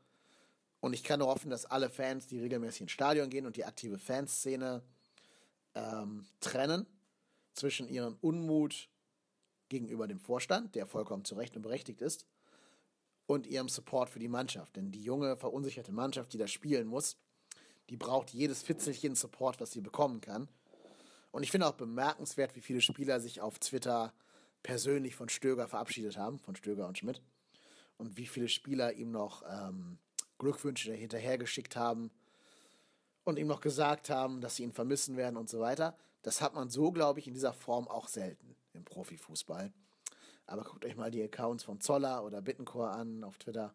und 0.80 0.92
ich 0.92 1.02
kann 1.02 1.20
nur 1.20 1.28
hoffen, 1.28 1.50
dass 1.50 1.64
alle 1.64 1.90
Fans, 1.90 2.26
die 2.26 2.40
regelmäßig 2.40 2.82
ins 2.82 2.92
Stadion 2.92 3.30
gehen 3.30 3.46
und 3.46 3.56
die 3.56 3.64
aktive 3.64 3.98
Fanszene 3.98 4.82
ähm, 5.74 6.26
trennen 6.40 6.86
zwischen 7.54 7.88
ihrem 7.88 8.16
Unmut 8.20 8.88
gegenüber 9.68 10.06
dem 10.06 10.20
Vorstand, 10.20 10.74
der 10.74 10.86
vollkommen 10.86 11.24
zu 11.24 11.34
Recht 11.36 11.56
und 11.56 11.62
berechtigt 11.62 12.02
ist, 12.02 12.26
und 13.26 13.46
ihrem 13.46 13.68
Support 13.68 14.10
für 14.10 14.18
die 14.18 14.28
Mannschaft. 14.28 14.76
Denn 14.76 14.90
die 14.92 15.02
junge, 15.02 15.36
verunsicherte 15.36 15.92
Mannschaft, 15.92 16.32
die 16.32 16.38
da 16.38 16.46
spielen 16.46 16.86
muss, 16.86 17.16
die 17.90 17.96
braucht 17.96 18.30
jedes 18.30 18.62
Fitzelchen 18.62 19.14
Support, 19.14 19.60
was 19.60 19.72
sie 19.72 19.80
bekommen 19.80 20.20
kann. 20.20 20.48
Und 21.30 21.42
ich 21.42 21.50
finde 21.50 21.66
auch 21.66 21.74
bemerkenswert, 21.74 22.54
wie 22.54 22.60
viele 22.60 22.80
Spieler 22.80 23.20
sich 23.20 23.40
auf 23.40 23.58
Twitter 23.58 24.14
persönlich 24.62 25.16
von 25.16 25.28
Stöger 25.28 25.68
verabschiedet 25.68 26.16
haben, 26.16 26.38
von 26.38 26.56
Stöger 26.56 26.86
und 26.86 26.98
Schmidt. 26.98 27.20
Und 27.96 28.16
wie 28.16 28.26
viele 28.26 28.48
Spieler 28.48 28.92
ihm 28.94 29.10
noch 29.10 29.42
ähm, 29.48 29.98
Glückwünsche 30.38 30.92
hinterhergeschickt 30.92 31.76
haben 31.76 32.10
und 33.24 33.38
ihm 33.38 33.46
noch 33.46 33.60
gesagt 33.60 34.10
haben, 34.10 34.40
dass 34.40 34.56
sie 34.56 34.62
ihn 34.62 34.72
vermissen 34.72 35.16
werden 35.16 35.36
und 35.36 35.48
so 35.48 35.60
weiter. 35.60 35.96
Das 36.22 36.40
hat 36.40 36.54
man 36.54 36.70
so, 36.70 36.92
glaube 36.92 37.20
ich, 37.20 37.26
in 37.26 37.34
dieser 37.34 37.52
Form 37.52 37.86
auch 37.88 38.08
selten 38.08 38.56
im 38.72 38.84
Profifußball. 38.84 39.72
Aber 40.46 40.64
guckt 40.64 40.84
euch 40.84 40.96
mal 40.96 41.10
die 41.10 41.22
Accounts 41.22 41.64
von 41.64 41.80
Zoller 41.80 42.24
oder 42.24 42.42
Bittencore 42.42 42.90
an 42.90 43.24
auf 43.24 43.38
Twitter. 43.38 43.74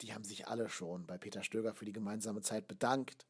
Die 0.00 0.14
haben 0.14 0.24
sich 0.24 0.48
alle 0.48 0.68
schon 0.68 1.06
bei 1.06 1.18
Peter 1.18 1.42
Stöger 1.42 1.74
für 1.74 1.84
die 1.84 1.92
gemeinsame 1.92 2.42
Zeit 2.42 2.68
bedankt 2.68 3.26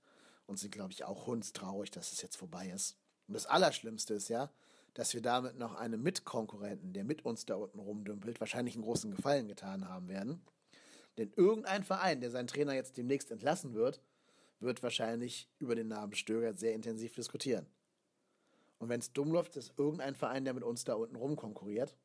und 0.46 0.58
sind, 0.58 0.72
glaube 0.72 0.92
ich, 0.92 1.04
auch 1.04 1.26
hundstraurig, 1.26 1.90
dass 1.90 2.12
es 2.12 2.22
jetzt 2.22 2.36
vorbei 2.36 2.68
ist. 2.68 2.96
Und 3.26 3.34
das 3.34 3.46
Allerschlimmste 3.46 4.14
ist 4.14 4.28
ja, 4.28 4.50
dass 4.94 5.14
wir 5.14 5.22
damit 5.22 5.56
noch 5.56 5.74
einem 5.74 6.02
Mitkonkurrenten, 6.02 6.92
der 6.92 7.04
mit 7.04 7.24
uns 7.24 7.44
da 7.44 7.56
unten 7.56 7.78
rumdümpelt, 7.78 8.40
wahrscheinlich 8.40 8.74
einen 8.74 8.84
großen 8.84 9.10
Gefallen 9.10 9.46
getan 9.46 9.88
haben 9.88 10.08
werden. 10.08 10.40
Denn 11.18 11.32
irgendein 11.36 11.84
Verein, 11.84 12.20
der 12.20 12.30
seinen 12.30 12.46
Trainer 12.46 12.72
jetzt 12.72 12.96
demnächst 12.96 13.30
entlassen 13.30 13.74
wird, 13.74 14.00
wird 14.60 14.82
wahrscheinlich 14.82 15.48
über 15.58 15.74
den 15.74 15.88
Namen 15.88 16.14
Stöger 16.14 16.54
sehr 16.54 16.74
intensiv 16.74 17.14
diskutieren. 17.14 17.66
Und 18.78 18.88
wenn 18.88 19.00
es 19.00 19.12
dumm 19.12 19.32
läuft, 19.32 19.56
ist 19.56 19.74
irgendein 19.76 20.14
Verein, 20.14 20.44
der 20.44 20.54
mit 20.54 20.64
uns 20.64 20.84
da 20.84 20.94
unten 20.94 21.16
rumkonkurriert. 21.16 21.96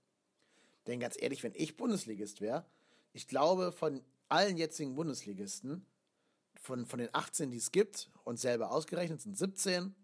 Denn 0.88 1.00
ganz 1.00 1.16
ehrlich, 1.20 1.44
wenn 1.44 1.54
ich 1.56 1.78
Bundesligist 1.78 2.42
wäre, 2.42 2.66
ich 3.14 3.28
glaube, 3.28 3.72
von 3.72 4.04
allen 4.30 4.58
jetzigen 4.58 4.96
Bundesligisten, 4.96 5.86
von, 6.56 6.86
von 6.86 7.00
den 7.00 7.10
18, 7.14 7.52
die 7.52 7.58
es 7.58 7.72
gibt, 7.72 8.10
und 8.24 8.40
selber 8.40 8.72
ausgerechnet 8.72 9.22
sind 9.22 9.38
17, 9.38 9.96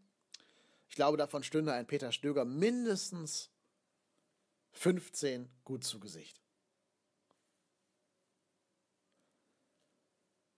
ich 0.90 0.96
glaube, 0.96 1.18
davon 1.18 1.44
stünde 1.44 1.74
ein 1.74 1.88
Peter 1.88 2.12
Stöger 2.12 2.46
mindestens 2.46 3.50
15 4.72 5.50
gut 5.64 5.84
zu 5.84 6.00
Gesicht. 6.00 6.42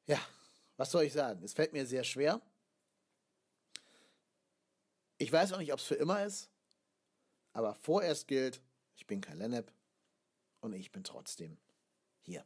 Ja, 0.07 0.19
was 0.77 0.91
soll 0.91 1.03
ich 1.03 1.13
sagen? 1.13 1.43
Es 1.43 1.53
fällt 1.53 1.73
mir 1.73 1.85
sehr 1.85 2.03
schwer. 2.03 2.41
Ich 5.17 5.31
weiß 5.31 5.53
auch 5.53 5.59
nicht, 5.59 5.71
ob 5.71 5.79
es 5.79 5.85
für 5.85 5.95
immer 5.95 6.25
ist, 6.25 6.49
aber 7.53 7.75
vorerst 7.75 8.27
gilt, 8.27 8.61
ich 8.95 9.05
bin 9.05 9.21
kein 9.21 9.37
Lennep 9.37 9.71
und 10.61 10.73
ich 10.73 10.91
bin 10.91 11.03
trotzdem 11.03 11.57
hier. 12.21 12.45